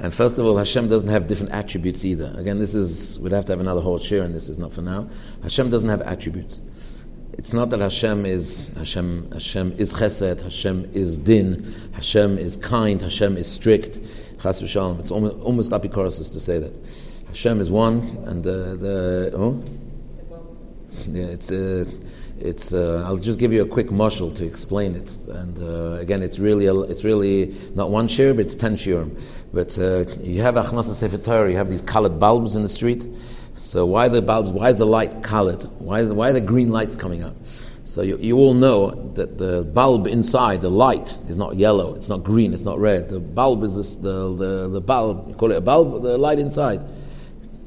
[0.00, 2.34] And first of all, Hashem doesn't have different attributes either.
[2.36, 4.82] Again, this is, we'd have to have another whole share, and this is not for
[4.82, 5.08] now.
[5.44, 6.60] Hashem doesn't have attributes.
[7.36, 13.02] It's not that Hashem is, Hashem, Hashem is chesed, Hashem is din, Hashem is kind,
[13.02, 14.00] Hashem is strict.
[14.40, 15.00] Chas v'shalom.
[15.00, 16.72] It's almost, almost apikoros to say that.
[17.28, 19.62] Hashem is one, and uh, the, oh?
[21.08, 21.84] Yeah, it's uh,
[22.40, 25.12] it's uh, I'll just give you a quick mushal to explain it.
[25.28, 29.20] And uh, again, it's really a, it's really not one share, but it's ten shirim.
[29.52, 33.04] But uh, you have achnasa sefer Torah, you have these colored bulbs in the street.
[33.64, 34.52] So why the bulbs?
[34.52, 35.64] Why is the light colored?
[35.80, 37.34] Why is why are the green lights coming up?
[37.82, 42.08] So you, you all know that the bulb inside, the light, is not yellow, it's
[42.08, 43.08] not green, it's not red.
[43.08, 46.38] The bulb is this, the, the, the bulb, you call it a bulb, the light
[46.38, 46.82] inside.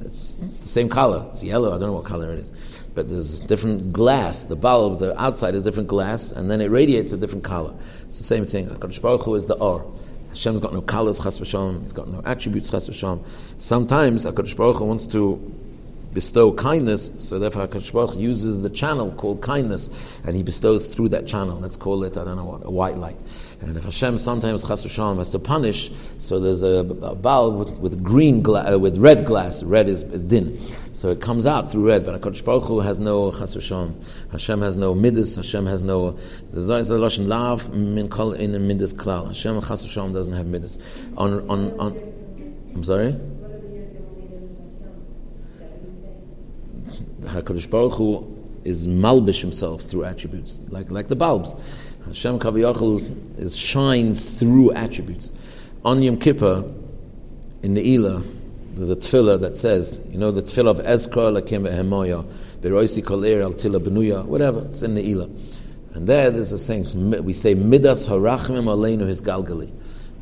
[0.01, 1.25] It's, it's the same color.
[1.31, 2.51] It's yellow, I don't know what color it is.
[2.93, 4.43] But there's different glass.
[4.45, 7.73] The bulb, the outside is different glass, and then it radiates a different color.
[8.05, 8.67] It's the same thing.
[8.67, 9.91] HaKadosh Baruch Hu is the or.
[10.29, 11.81] Hashem's got no colors, chas v'shalom.
[11.81, 13.25] He's got no attributes, chas v'shalom.
[13.57, 15.63] Sometimes HaKadosh Baruch Hu wants to
[16.17, 19.87] bestow kindness, so therefore HaKadosh Baruch uses the channel called kindness,
[20.25, 21.59] and he bestows through that channel.
[21.59, 23.19] Let's call it, I don't know what, a white light.
[23.61, 26.77] And if Hashem sometimes Chas Shalom has to punish, so there's a,
[27.11, 29.61] a bulb with, with green gla- uh, with red glass.
[29.61, 30.59] Red is, is din,
[30.91, 32.03] so it comes out through red.
[32.03, 34.01] But Hakadosh Baruch Hu has no Chas Shalom.
[34.31, 35.35] Hashem has no midas.
[35.35, 36.17] Hashem has no.
[36.51, 39.27] There's a lashon lav min kol in midas klal.
[39.27, 40.79] Hashem Chas Shalom doesn't have midas.
[41.15, 41.91] On on on.
[42.73, 43.15] I'm sorry.
[47.21, 51.55] Hakadosh Baruch Hu is malbish himself through attributes, like like the bulbs.
[52.05, 55.31] Hashem Kaviyachal is shines through attributes.
[55.83, 56.63] On Yom Kippur,
[57.63, 58.23] in the Ela,
[58.73, 62.25] there's a tefillah that says, you know, the tefillah of Ezkar Lakim Behemoya,
[62.61, 64.65] Beroisi Kolir Al Tila Benuya, whatever.
[64.65, 65.29] It's in the Ela,
[65.93, 69.71] and there there's a saying we say Midas Harachmim Aleinu His Galgali.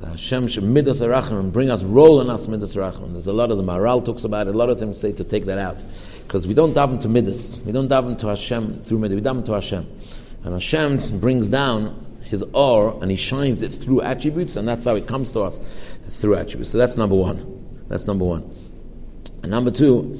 [0.03, 3.13] Hashem midas arachim, bring us, roll on us midas arachim.
[3.13, 4.53] There's a lot of the Maral talks about it.
[4.53, 5.83] A lot of them say to take that out
[6.25, 7.55] because we don't daven to midas.
[7.65, 9.15] We don't daven to Hashem through midas.
[9.15, 9.87] We daven to Hashem,
[10.43, 14.95] and Hashem brings down His or and He shines it through attributes, and that's how
[14.95, 15.61] it comes to us
[16.09, 16.71] through attributes.
[16.71, 17.85] So that's number one.
[17.87, 18.49] That's number one.
[19.43, 20.19] And number two,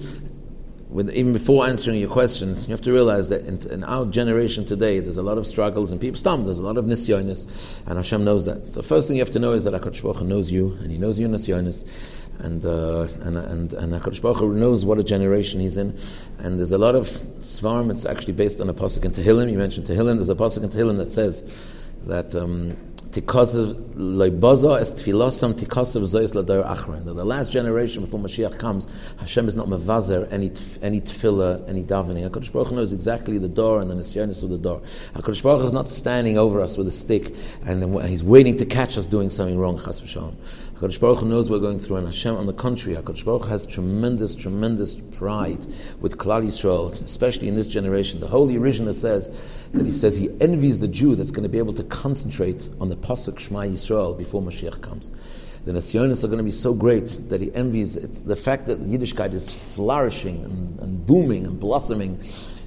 [0.89, 4.65] with, even before answering your question, you have to realize that in, in, our generation
[4.65, 6.45] today, there's a lot of struggles and people stumble.
[6.45, 8.71] There's a lot of nisyonis, and Hashem knows that.
[8.71, 10.91] So first thing you have to know is that Hakadosh Baruch Hu knows you, and
[10.91, 11.85] He knows your nisyonis,
[12.39, 15.97] and uh, and and and Hakadosh Baruch Hu knows what a generation He's in.
[16.39, 17.07] And there's a lot of
[17.41, 17.91] svarim.
[17.91, 19.51] It's actually based on a pasuk in Tehillim.
[19.51, 20.15] You mentioned Tehillim.
[20.15, 21.43] There's a pasuk in Tehillim that says
[22.05, 22.35] that.
[22.35, 22.77] Um.
[23.15, 23.21] The
[27.25, 28.87] last generation before Mashiach comes,
[29.19, 32.29] Hashem is not mevazer any any tefillah, any davening.
[32.29, 34.81] Hakadosh Baruch Hu knows exactly the door and the nisyanis of the door.
[35.13, 37.33] Hakadosh Baruch Hu is not standing over us with a stick
[37.65, 39.77] and he's waiting to catch us doing something wrong.
[39.79, 40.33] Chas v'shalom.
[40.75, 43.47] HaKadosh Baruch Hu knows we're going through, and Hashem, on the contrary, HaKadosh Baruch Hu
[43.47, 45.65] has tremendous, tremendous pride
[46.01, 48.19] with Klal Yisrael, especially in this generation.
[48.19, 49.33] The Holy Originator says
[49.73, 52.89] that he says he envies the Jew that's going to be able to concentrate on
[52.89, 55.11] the Pasuk Shema Yisrael before Mashiach comes.
[55.63, 59.33] The Nasyonis are going to be so great that he envies the fact that Yiddishkeit
[59.33, 62.19] is flourishing and, and booming and blossoming.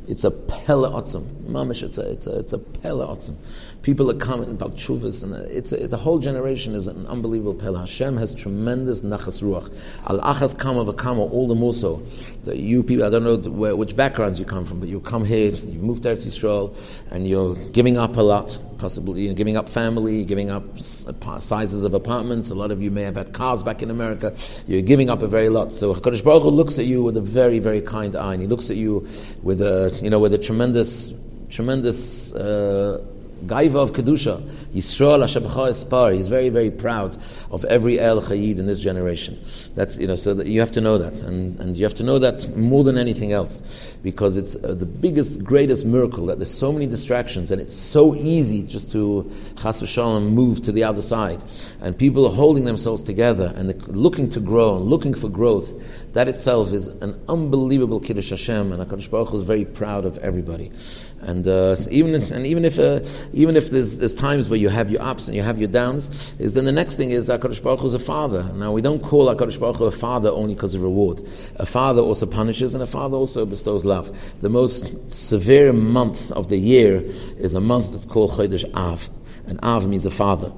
[0.08, 1.26] It's a pele otzim.
[1.42, 3.36] Mamish, it's a, it's a, it's a pele otzim.
[3.82, 7.52] People are coming about chuvas, and uh, it's a, the whole generation is an unbelievable
[7.52, 7.78] pele.
[7.78, 9.70] Hashem has tremendous nachas ruach.
[10.08, 12.02] Al achas kama v'kama, all the more so.
[12.44, 15.26] That you people, I don't know where, which backgrounds you come from, but you come
[15.26, 16.74] here, you move to Eretz Yisrael,
[17.10, 21.84] and you're giving up a lot, possibly you know, giving up family, giving up sizes
[21.84, 22.50] of apartments.
[22.50, 24.34] A lot of you may have had cars back in America.
[24.66, 25.74] You're giving up a very lot.
[25.74, 28.48] So Hakadosh Baruch Hu looks at you with a very, very kind eye, and He
[28.48, 29.06] looks at you
[29.42, 31.12] with a, you know, with a tremendous,
[31.50, 32.32] tremendous.
[32.32, 33.04] Uh,
[33.46, 34.40] Gaiva of Kedusha,
[34.74, 36.14] Yisrael Espar.
[36.14, 37.16] He's very, very proud
[37.50, 39.38] of every El Chayid in this generation.
[39.74, 41.20] That's, you know, so that you have to know that.
[41.20, 43.62] And, and you have to know that more than anything else.
[44.02, 48.14] Because it's uh, the biggest, greatest miracle that there's so many distractions and it's so
[48.14, 49.30] easy just to,
[49.60, 51.42] Chas v'shalom, move to the other side.
[51.80, 55.72] And people are holding themselves together and looking to grow and looking for growth.
[56.12, 58.72] That itself is an unbelievable Kiddush Hashem.
[58.72, 60.72] And HaKadosh Baruch Hu is very proud of everybody.
[61.20, 63.00] And uh, so even and even if uh,
[63.32, 66.32] even if there's, there's times where you have your ups and you have your downs,
[66.38, 68.44] is then the next thing is Hakadosh Baruch Hu is a father.
[68.54, 71.20] Now we don't call Hakadosh Baruch Hu a father only because of reward.
[71.56, 74.16] A father also punishes, and a father also bestows love.
[74.42, 77.02] The most severe month of the year
[77.38, 79.10] is a month that's called Chodesh Av,
[79.48, 80.52] and Av means a father.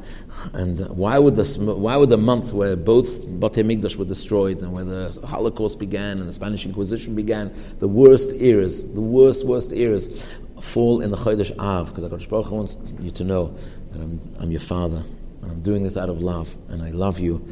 [0.52, 4.72] And why would the why would the month where both Batei Mikdash were destroyed and
[4.72, 9.72] where the Holocaust began and the Spanish Inquisition began, the worst eras, the worst worst
[9.72, 10.26] eras,
[10.60, 13.56] fall in the Chodesh Av, because HaKadosh Baruch Hu wants you to know
[13.92, 15.02] that I'm, I'm your father,
[15.42, 17.46] and I'm doing this out of love, and I love you,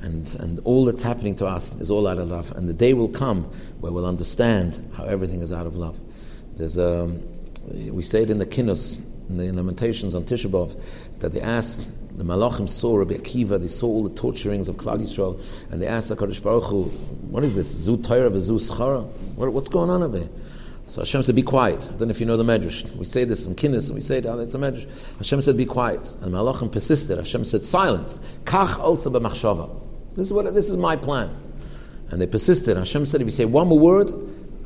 [0.00, 2.52] and, and all that's happening to us is all out of love.
[2.52, 3.44] And the day will come
[3.80, 5.98] where we'll understand how everything is out of love.
[6.56, 7.10] There's a,
[7.72, 10.80] we say it in the Kinus, in the Lamentations on Tisha B'Av,
[11.20, 15.00] that they asked, the Malachim saw Rabbi Akiva, they saw all the torturings of Klal
[15.00, 16.84] Yisrael, and they asked HaKadosh Baruch Hu,
[17.30, 17.68] what is this?
[17.68, 19.04] Zu Torah v'zu Schara?
[19.34, 20.28] What, what's going on over here?
[20.86, 21.82] So Hashem said, be quiet.
[21.82, 22.94] I don't know if you know the Medrash.
[22.94, 24.86] We say this in Kinnis, and we say it, oh, it's a Medrash.
[25.16, 26.00] Hashem said, be quiet.
[26.20, 27.18] And Malachim persisted.
[27.18, 28.20] Hashem said, silence.
[28.44, 29.80] Kach also b'machshava.
[30.14, 31.34] This is what, this is my plan.
[32.10, 32.76] And they persisted.
[32.76, 34.12] Hashem said, if you say one more word,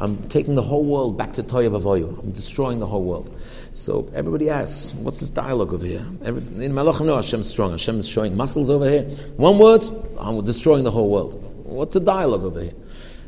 [0.00, 2.18] I'm taking the whole world back to Toyav Avoyu.
[2.18, 3.34] I'm destroying the whole world.
[3.78, 6.04] So everybody asks, what's this dialogue over here?
[6.24, 7.70] Every, in Malachim, no, Hashem's strong.
[7.70, 9.04] Hashem is showing muscles over here.
[9.36, 9.84] One word,
[10.18, 11.40] I'm destroying the whole world.
[11.64, 12.72] What's the dialogue over here?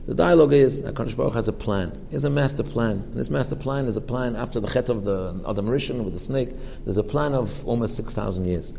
[0.07, 1.93] The dialogue is that Kadosh Baruch has a plan.
[2.09, 2.91] He has a master plan.
[2.91, 6.15] And this master plan is a plan after the chet of the Adam Rishon with
[6.15, 6.49] the snake.
[6.85, 8.73] There's a plan of almost 6,000 years.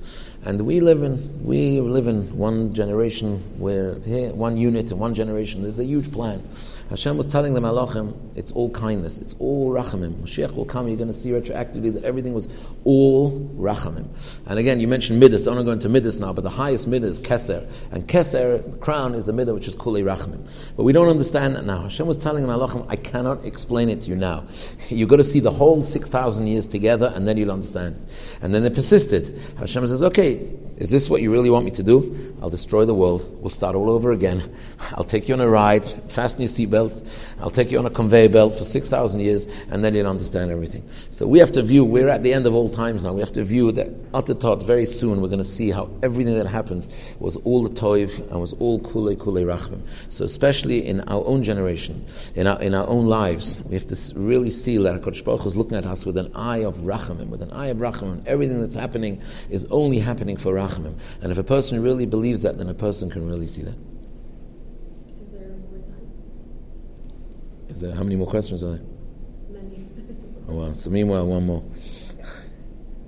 [0.43, 5.13] And we live in, we live in one generation where, here, one unit in one
[5.13, 6.45] generation, there's a huge plan.
[6.91, 10.13] Hashem was telling the Malachim, it's all kindness, it's all rachamim.
[10.15, 12.49] Mashiach will come, you're going to see retroactively that everything was
[12.83, 14.09] all rachamim.
[14.45, 17.17] And again, you mentioned Midas, I'm not going to Midas now, but the highest Midas
[17.17, 17.65] is Keser.
[17.91, 20.45] And Keser, the crown, is the Midah which is Kulei rachamim.
[20.75, 21.83] But we don't understand that now.
[21.83, 24.43] Hashem was telling the Malachim, I cannot explain it to you now.
[24.89, 28.03] You've got to see the whole 6,000 years together, and then you'll understand it.
[28.41, 29.41] And then they persisted.
[29.57, 30.45] Hashem says, okay,
[30.82, 32.36] is this what you really want me to do?
[32.41, 33.38] I'll destroy the world.
[33.39, 34.51] We'll start all over again.
[34.95, 37.07] I'll take you on a ride, fasten your seatbelts.
[37.39, 40.84] I'll take you on a conveyor belt for 6,000 years, and then you'll understand everything.
[41.11, 43.32] So we have to view, we're at the end of all times now, we have
[43.34, 43.91] to view that
[44.39, 46.88] top, very soon, we're going to see how everything that happened
[47.19, 49.82] was all the toiv and was all kule kule rachmim.
[50.09, 54.19] So especially in our own generation, in our, in our own lives, we have to
[54.19, 57.43] really see that HaKadosh Baruch is looking at us with an eye of rachamim, with
[57.43, 58.25] an eye of rachamim.
[58.25, 59.21] Everything that's happening
[59.51, 60.70] is only happening for rachamim.
[60.78, 63.76] And if a person really believes that, then a person can really see that.
[65.22, 66.11] Is there, more time?
[67.69, 68.82] Is there, how many more questions are there?
[69.49, 69.88] Many.
[70.49, 70.74] Oh, wow.
[70.74, 71.63] So meanwhile, one more.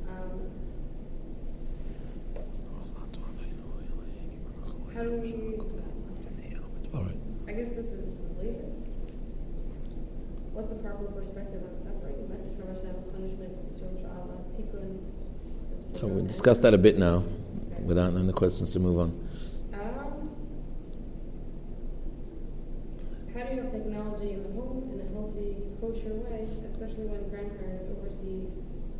[0.07, 0.47] Um,
[4.93, 5.33] how do we?
[6.93, 7.17] All right.
[7.47, 8.05] I guess this is
[8.37, 8.71] related.
[10.53, 12.15] What's the proper perspective on suffering?
[12.21, 15.99] The message from Hashem, punishment, Yisroel Sha'ala, Tikkun.
[15.99, 17.23] So we discussed that a bit now,
[17.85, 19.29] without any questions to move on.
[19.73, 20.29] Um,
[23.33, 27.29] how do you have technology in the home in a healthy, kosher way, especially when
[27.29, 28.49] grandparents overseas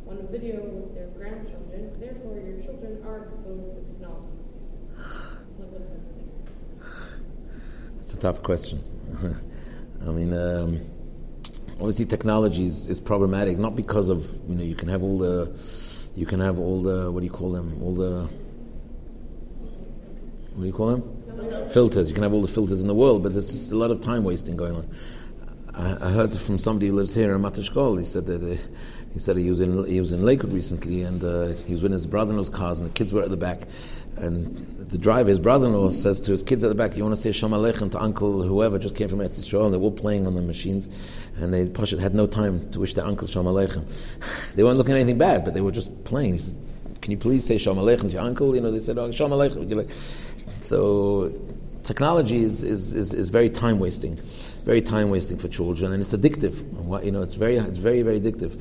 [0.04, 1.98] want to video with their grandchildren?
[1.98, 4.36] Therefore, your children are exposed to technology.
[5.56, 6.24] What would that be?
[8.00, 8.82] It's a tough question.
[10.06, 10.80] I mean, um,
[11.78, 15.56] obviously, technology is, is problematic, not because of you know you can have all the
[16.14, 18.28] you can have all the what do you call them all the
[20.54, 21.24] what do you call them
[21.68, 22.08] filters.
[22.08, 24.00] You can have all the filters in the world, but there's just a lot of
[24.00, 24.88] time wasting going on.
[25.74, 27.98] I, I heard from somebody who lives here in Matashkol.
[27.98, 28.56] He said that uh,
[29.12, 31.92] he said he was in he was in Lakewood recently, and uh, he was with
[31.92, 33.62] his brother-in-law's cars, and the kids were at the back.
[34.16, 37.20] And the driver, his brother-in-law, says to his kids at the back, "You want to
[37.20, 40.26] say Shalom Aleichem to Uncle whoever just came from Eretz Yisrael?" And they were playing
[40.28, 40.88] on the machines,
[41.36, 43.84] and they Pashat had no time to wish their uncle Shalom Aleichem.
[44.54, 46.34] They weren't looking at anything bad, but they were just playing.
[46.34, 46.40] He
[47.00, 49.32] "Can you please say Shalom Aleichem to your uncle?" You know, they said, "Oh, Shalom
[49.32, 49.90] Aleichem." Like,
[50.64, 51.30] so
[51.82, 54.16] technology is, is, is, is very time wasting,
[54.64, 56.56] very time wasting for children, and it's addictive.
[57.04, 58.58] You know, it's very it's very very addictive,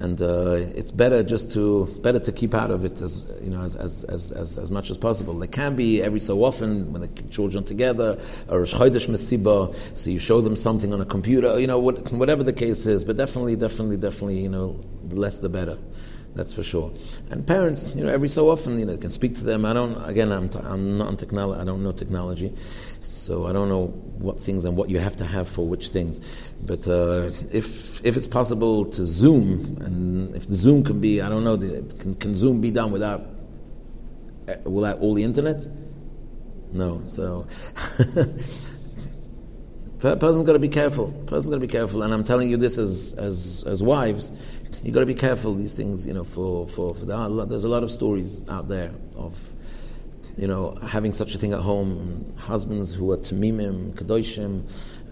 [0.00, 3.60] and uh, it's better just to better to keep out of it as you know
[3.60, 5.34] as, as, as, as, as much as possible.
[5.38, 8.18] There can be every so often when the children together
[8.48, 12.42] or chodesh mesiba, so you show them something on a computer, you know, what, whatever
[12.42, 13.04] the case is.
[13.04, 15.76] But definitely, definitely, definitely, you know, the less the better.
[16.34, 16.92] That's for sure.
[17.30, 19.64] And parents, you know, every so often, you know, can speak to them.
[19.64, 20.02] I don't.
[20.04, 21.60] Again, I'm, t- I'm not on technology.
[21.60, 22.52] I don't know technology,
[23.02, 23.86] so I don't know
[24.18, 26.20] what things and what you have to have for which things.
[26.60, 31.28] But uh, if if it's possible to Zoom, and if the Zoom can be, I
[31.28, 33.24] don't know, the, can, can Zoom be done without
[34.48, 35.64] uh, without all the internet?
[36.72, 37.02] No.
[37.06, 37.46] So.
[40.00, 41.12] Person's got to be careful.
[41.26, 44.32] Person's got to be careful, and I'm telling you this as as as wives
[44.84, 46.06] you got to be careful these things.
[46.06, 49.52] You know, for for, for the, there's a lot of stories out there of
[50.36, 54.62] you know having such a thing at home, husbands who are tamimim, kadoshim,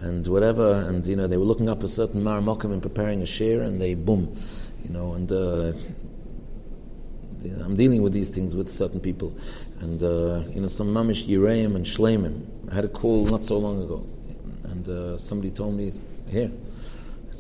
[0.01, 3.27] and whatever, and you know they were looking up a certain maramokim and preparing a
[3.27, 4.37] share, and they boom,
[4.85, 5.33] you know, and.
[5.33, 5.73] Uh,
[7.65, 9.37] I'm dealing with these things with certain people,
[9.81, 12.47] and uh, you know some mamish yireim and shleimim.
[12.71, 14.07] I had a call not so long ago,
[14.63, 15.93] and uh, somebody told me
[16.29, 16.53] here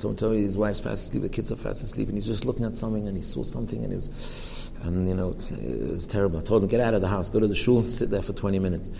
[0.04, 2.76] Me his wife's fast asleep, the kids are fast asleep, and he's just looking at
[2.76, 4.08] something and he saw something and it was,
[4.82, 6.38] and you know, it was terrible.
[6.38, 8.32] I told him, get out of the house, go to the shul, sit there for
[8.32, 8.90] 20 minutes.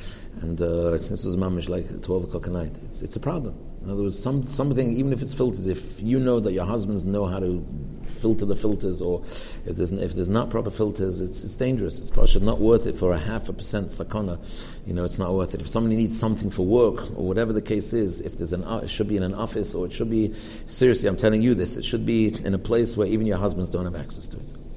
[0.40, 2.72] And uh, this was mamish like 12 o'clock at night.
[2.86, 3.58] It's, it's a problem.
[3.82, 7.04] In other words, some, something, even if it's filtered, if you know that your husbands
[7.04, 7.66] know how to
[8.06, 9.22] filter the filters, or
[9.66, 11.98] if there's, if there's not proper filters, it's, it's dangerous.
[11.98, 14.38] It's probably not worth it for a half a percent sakana.
[14.86, 15.60] You know, it's not worth it.
[15.60, 18.88] If somebody needs something for work, or whatever the case is, if there's an, it
[18.88, 20.32] should be in an office, or it should be,
[20.66, 23.68] seriously, I'm telling you this, it should be in a place where even your husbands
[23.68, 24.71] don't have access to it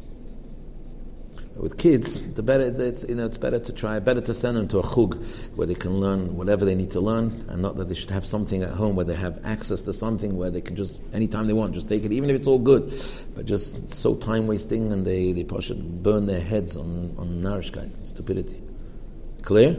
[1.58, 4.68] with kids, the better it's you know it's better to try better to send them
[4.68, 5.24] to a chug
[5.56, 8.26] where they can learn whatever they need to learn, and not that they should have
[8.26, 11.54] something at home where they have access to something where they can just anytime they
[11.54, 13.02] want just take it, even if it's all good,
[13.36, 17.90] but just so time wasting and they they should burn their heads on on narishkeit,
[18.06, 18.62] stupidity.
[19.42, 19.74] Clear?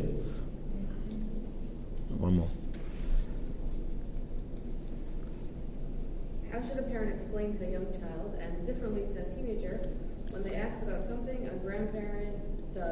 [2.16, 2.48] One more.
[6.50, 9.80] How should a parent explain to a young child and differently to a teenager
[10.30, 12.36] when they ask about something a grandparent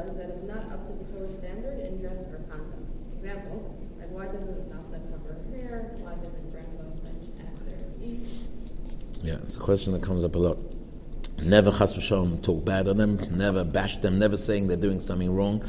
[0.03, 2.89] does that is not up to the Torah standard in dress or conduct.
[3.17, 5.91] Example, like why doesn't Southside cover her hair?
[5.99, 7.71] Why doesn't grandpa French after
[8.03, 8.25] eat?
[9.23, 10.57] Yeah, it's a question that comes up a lot.
[11.41, 15.33] Never chas v'shalom talk bad on them, never bash them, never saying they're doing something
[15.33, 15.63] wrong,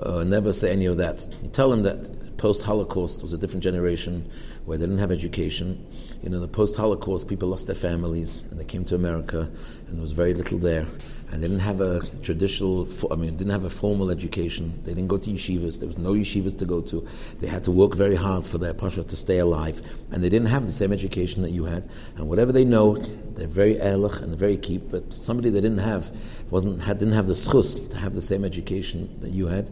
[0.00, 1.26] uh, never say any of that.
[1.42, 4.30] You tell them that post-Holocaust was a different generation
[4.64, 5.84] where they didn't have education.
[6.22, 9.50] You know, the post-Holocaust people lost their families and they came to America
[9.88, 10.86] and there was very little there
[11.30, 14.80] and they didn't have a traditional, I mean, didn't have a formal education.
[14.84, 15.78] They didn't go to yeshivas.
[15.78, 17.06] There was no yeshivas to go to.
[17.40, 20.48] They had to work very hard for their pasha to stay alive, and they didn't
[20.48, 21.88] have the same education that you had.
[22.16, 24.90] And whatever they know, they're very ehrlich and they're very keep.
[24.90, 26.16] But somebody they didn't have
[26.50, 29.70] wasn't had, didn't have the schus to have the same education that you had.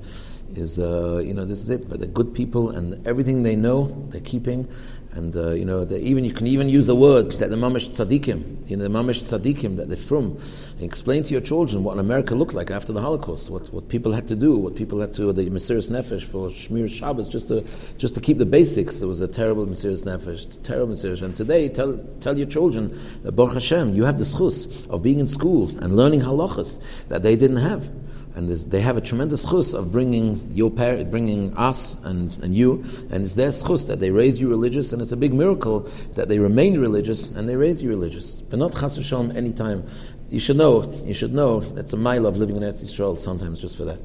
[0.55, 1.89] Is uh, you know this is it.
[1.89, 4.69] But they're good people, and everything they know they're keeping,
[5.17, 8.69] and uh, you know, even you can even use the word that the mamish tzaddikim,
[8.69, 10.39] you know, the mamish tzaddikim that they're from.
[10.81, 14.29] explain to your children what America looked like after the Holocaust, what, what people had
[14.29, 17.65] to do, what people had to the Mesiris Nefesh for Shmir Shabbos, just to
[17.97, 18.99] just to keep the basics.
[18.99, 21.23] There was a terrible Mesiris Nefesh, terrible Mesiris.
[21.23, 25.27] And today, tell tell your children Baruch Hashem, you have the schus of being in
[25.27, 27.91] school and learning halachas that they didn't have
[28.37, 32.85] and they have a tremendous chus of bringing your parent, bringing us and, and you,
[33.11, 36.29] and it's their chus that they raise you religious, and it's a big miracle that
[36.29, 38.35] they remain religious and they raise you religious.
[38.35, 39.87] But not chas v'shalom anytime.
[40.29, 43.59] You should know, you should know, it's a mile of living in Eretz Yisrael sometimes
[43.59, 44.01] just for that.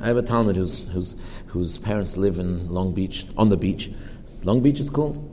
[0.00, 1.16] I have a Talmud whose, whose,
[1.48, 3.90] whose parents live in Long Beach, on the beach.
[4.44, 5.26] Long Beach it's called?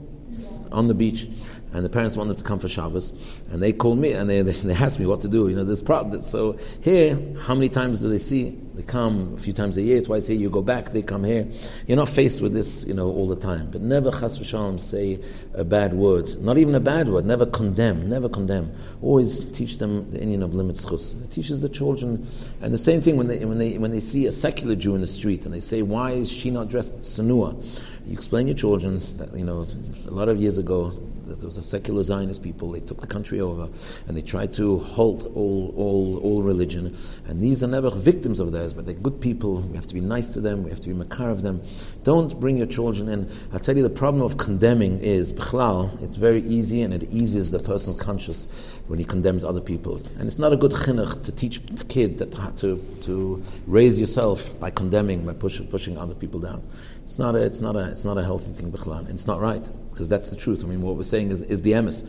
[0.72, 1.28] On the beach
[1.72, 3.12] and the parents want them to come for Shabbos,
[3.50, 5.48] and they call me and they, they, ask me what to do.
[5.48, 6.22] You know, this problem.
[6.22, 8.56] So here, how many times do they see?
[8.74, 10.42] They come a few times a year, twice a year.
[10.42, 11.48] You go back, they come here.
[11.86, 13.70] You're not faced with this, you know, all the time.
[13.70, 15.18] But never chas v'shalom say
[15.54, 16.40] a bad word.
[16.40, 17.26] Not even a bad word.
[17.26, 18.08] Never condemn.
[18.08, 18.72] Never condemn.
[19.02, 21.14] Always teach them the Indian of limits chus.
[21.14, 22.26] It teaches the children,
[22.60, 25.00] and the same thing when they when they when they see a secular Jew in
[25.00, 27.56] the street and they say, "Why is she not dressed sanua?"
[28.06, 29.66] You explain your children that you know
[30.06, 30.94] a lot of years ago
[31.36, 32.72] there was a secular Zionist people.
[32.72, 33.68] They took the country over
[34.06, 36.96] and they tried to halt all, all, all religion.
[37.26, 39.60] And these are never victims of theirs, but they're good people.
[39.60, 40.64] We have to be nice to them.
[40.64, 41.62] We have to be makar of them.
[42.04, 43.30] Don't bring your children in.
[43.52, 47.50] I tell you, the problem of condemning is, bichlal, it's very easy and it eases
[47.50, 48.48] the person's conscience
[48.86, 49.96] when he condemns other people.
[50.18, 54.70] And it's not a good chinuch to teach kids that to, to raise yourself by
[54.70, 56.62] condemning, by push, pushing other people down.
[57.08, 59.08] It's not a, it's not a, it's not a healthy thing, bichlal.
[59.08, 60.62] It's not right because that's the truth.
[60.62, 62.04] I mean, what we're saying is, is the emes.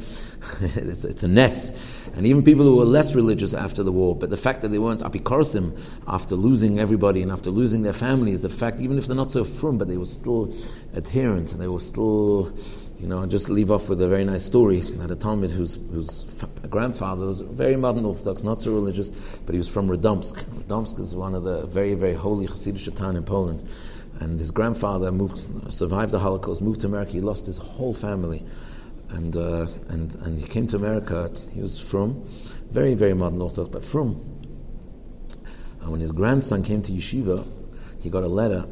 [0.75, 1.71] it's, it's, a ness.
[2.15, 4.77] And even people who were less religious after the war, but the fact that they
[4.77, 9.15] weren't apikorsim after losing everybody and after losing their families, the fact, even if they're
[9.15, 10.53] not so frum, but they were still
[10.93, 12.53] adherent and they were still,
[12.99, 14.83] you know, I'll just leave off with a very nice story.
[14.99, 16.25] I had a Talmud whose, whose
[16.69, 19.11] grandfather was very modern Orthodox, not so religious,
[19.45, 20.43] but he was from Radomsk.
[20.43, 23.65] Radomsk is one of the very, very holy Hasidic town in Poland.
[24.19, 27.13] And his grandfather moved, survived the Holocaust, moved to America.
[27.13, 28.43] He lost his whole family,
[29.09, 31.31] and uh, and and he came to America.
[31.53, 32.23] He was from
[32.69, 34.21] very very modern Orthodox, but from.
[35.81, 37.47] And when his grandson came to yeshiva,
[38.01, 38.65] he got a letter,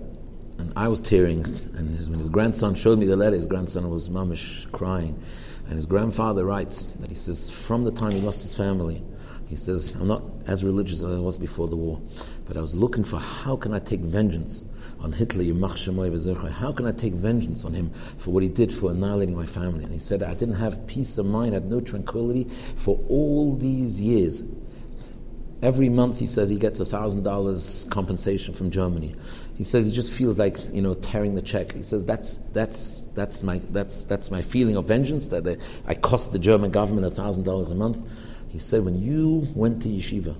[0.58, 1.46] and I was tearing.
[1.78, 5.18] And his, when his grandson showed me the letter, his grandson was mamish crying,
[5.68, 9.02] and his grandfather writes that he says from the time he lost his family.
[9.48, 12.02] He says, I'm not as religious as I was before the war,
[12.46, 14.66] but I was looking for how can I take vengeance
[15.00, 15.44] on Hitler,
[16.50, 19.84] how can I take vengeance on him for what he did for annihilating my family?
[19.84, 23.56] And he said, I didn't have peace of mind, I had no tranquility for all
[23.56, 24.44] these years.
[25.62, 29.16] Every month, he says he gets $1,000 compensation from Germany.
[29.56, 31.72] He says he just feels like, you know, tearing the check.
[31.72, 36.32] He says that's, that's, that's, my, that's, that's my feeling of vengeance, that I cost
[36.32, 38.08] the German government $1,000 a month.
[38.50, 40.36] He said, when you went to yeshiva,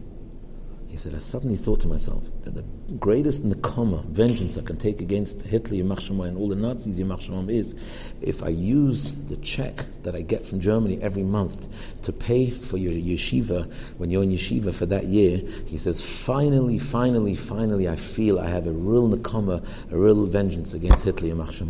[0.98, 2.64] He said, I suddenly thought to myself that the
[2.96, 7.76] greatest nakama, vengeance I can take against Hitler, Yimach and all the Nazis, Yimach is
[8.20, 11.70] if I use the check that I get from Germany every month
[12.02, 15.40] to pay for your yeshiva when you're in yeshiva for that year.
[15.68, 20.74] He says, finally, finally, finally, I feel I have a real nakama, a real vengeance
[20.74, 21.62] against Hitler, Yimach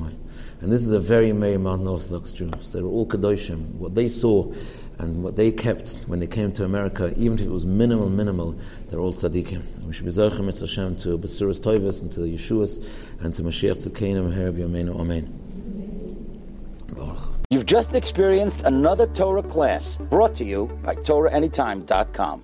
[0.62, 2.72] And this is a very Mary Mountain Orthodox Jews.
[2.72, 3.74] They were all Kadoshim.
[3.74, 4.54] What they saw
[5.00, 8.56] and what they kept when they came to America, even if it was minimal, minimal,
[8.90, 9.62] they're all tzaddikim.
[9.86, 12.84] We should be zaychim Hashem to Basuras Toivas and to the Yeshuas
[13.20, 15.00] and to Mashiach Tzidkeinu Herab Yomeinu.
[15.00, 15.44] Amen.
[17.50, 22.44] You've just experienced another Torah class brought to you by TorahAnytime.com.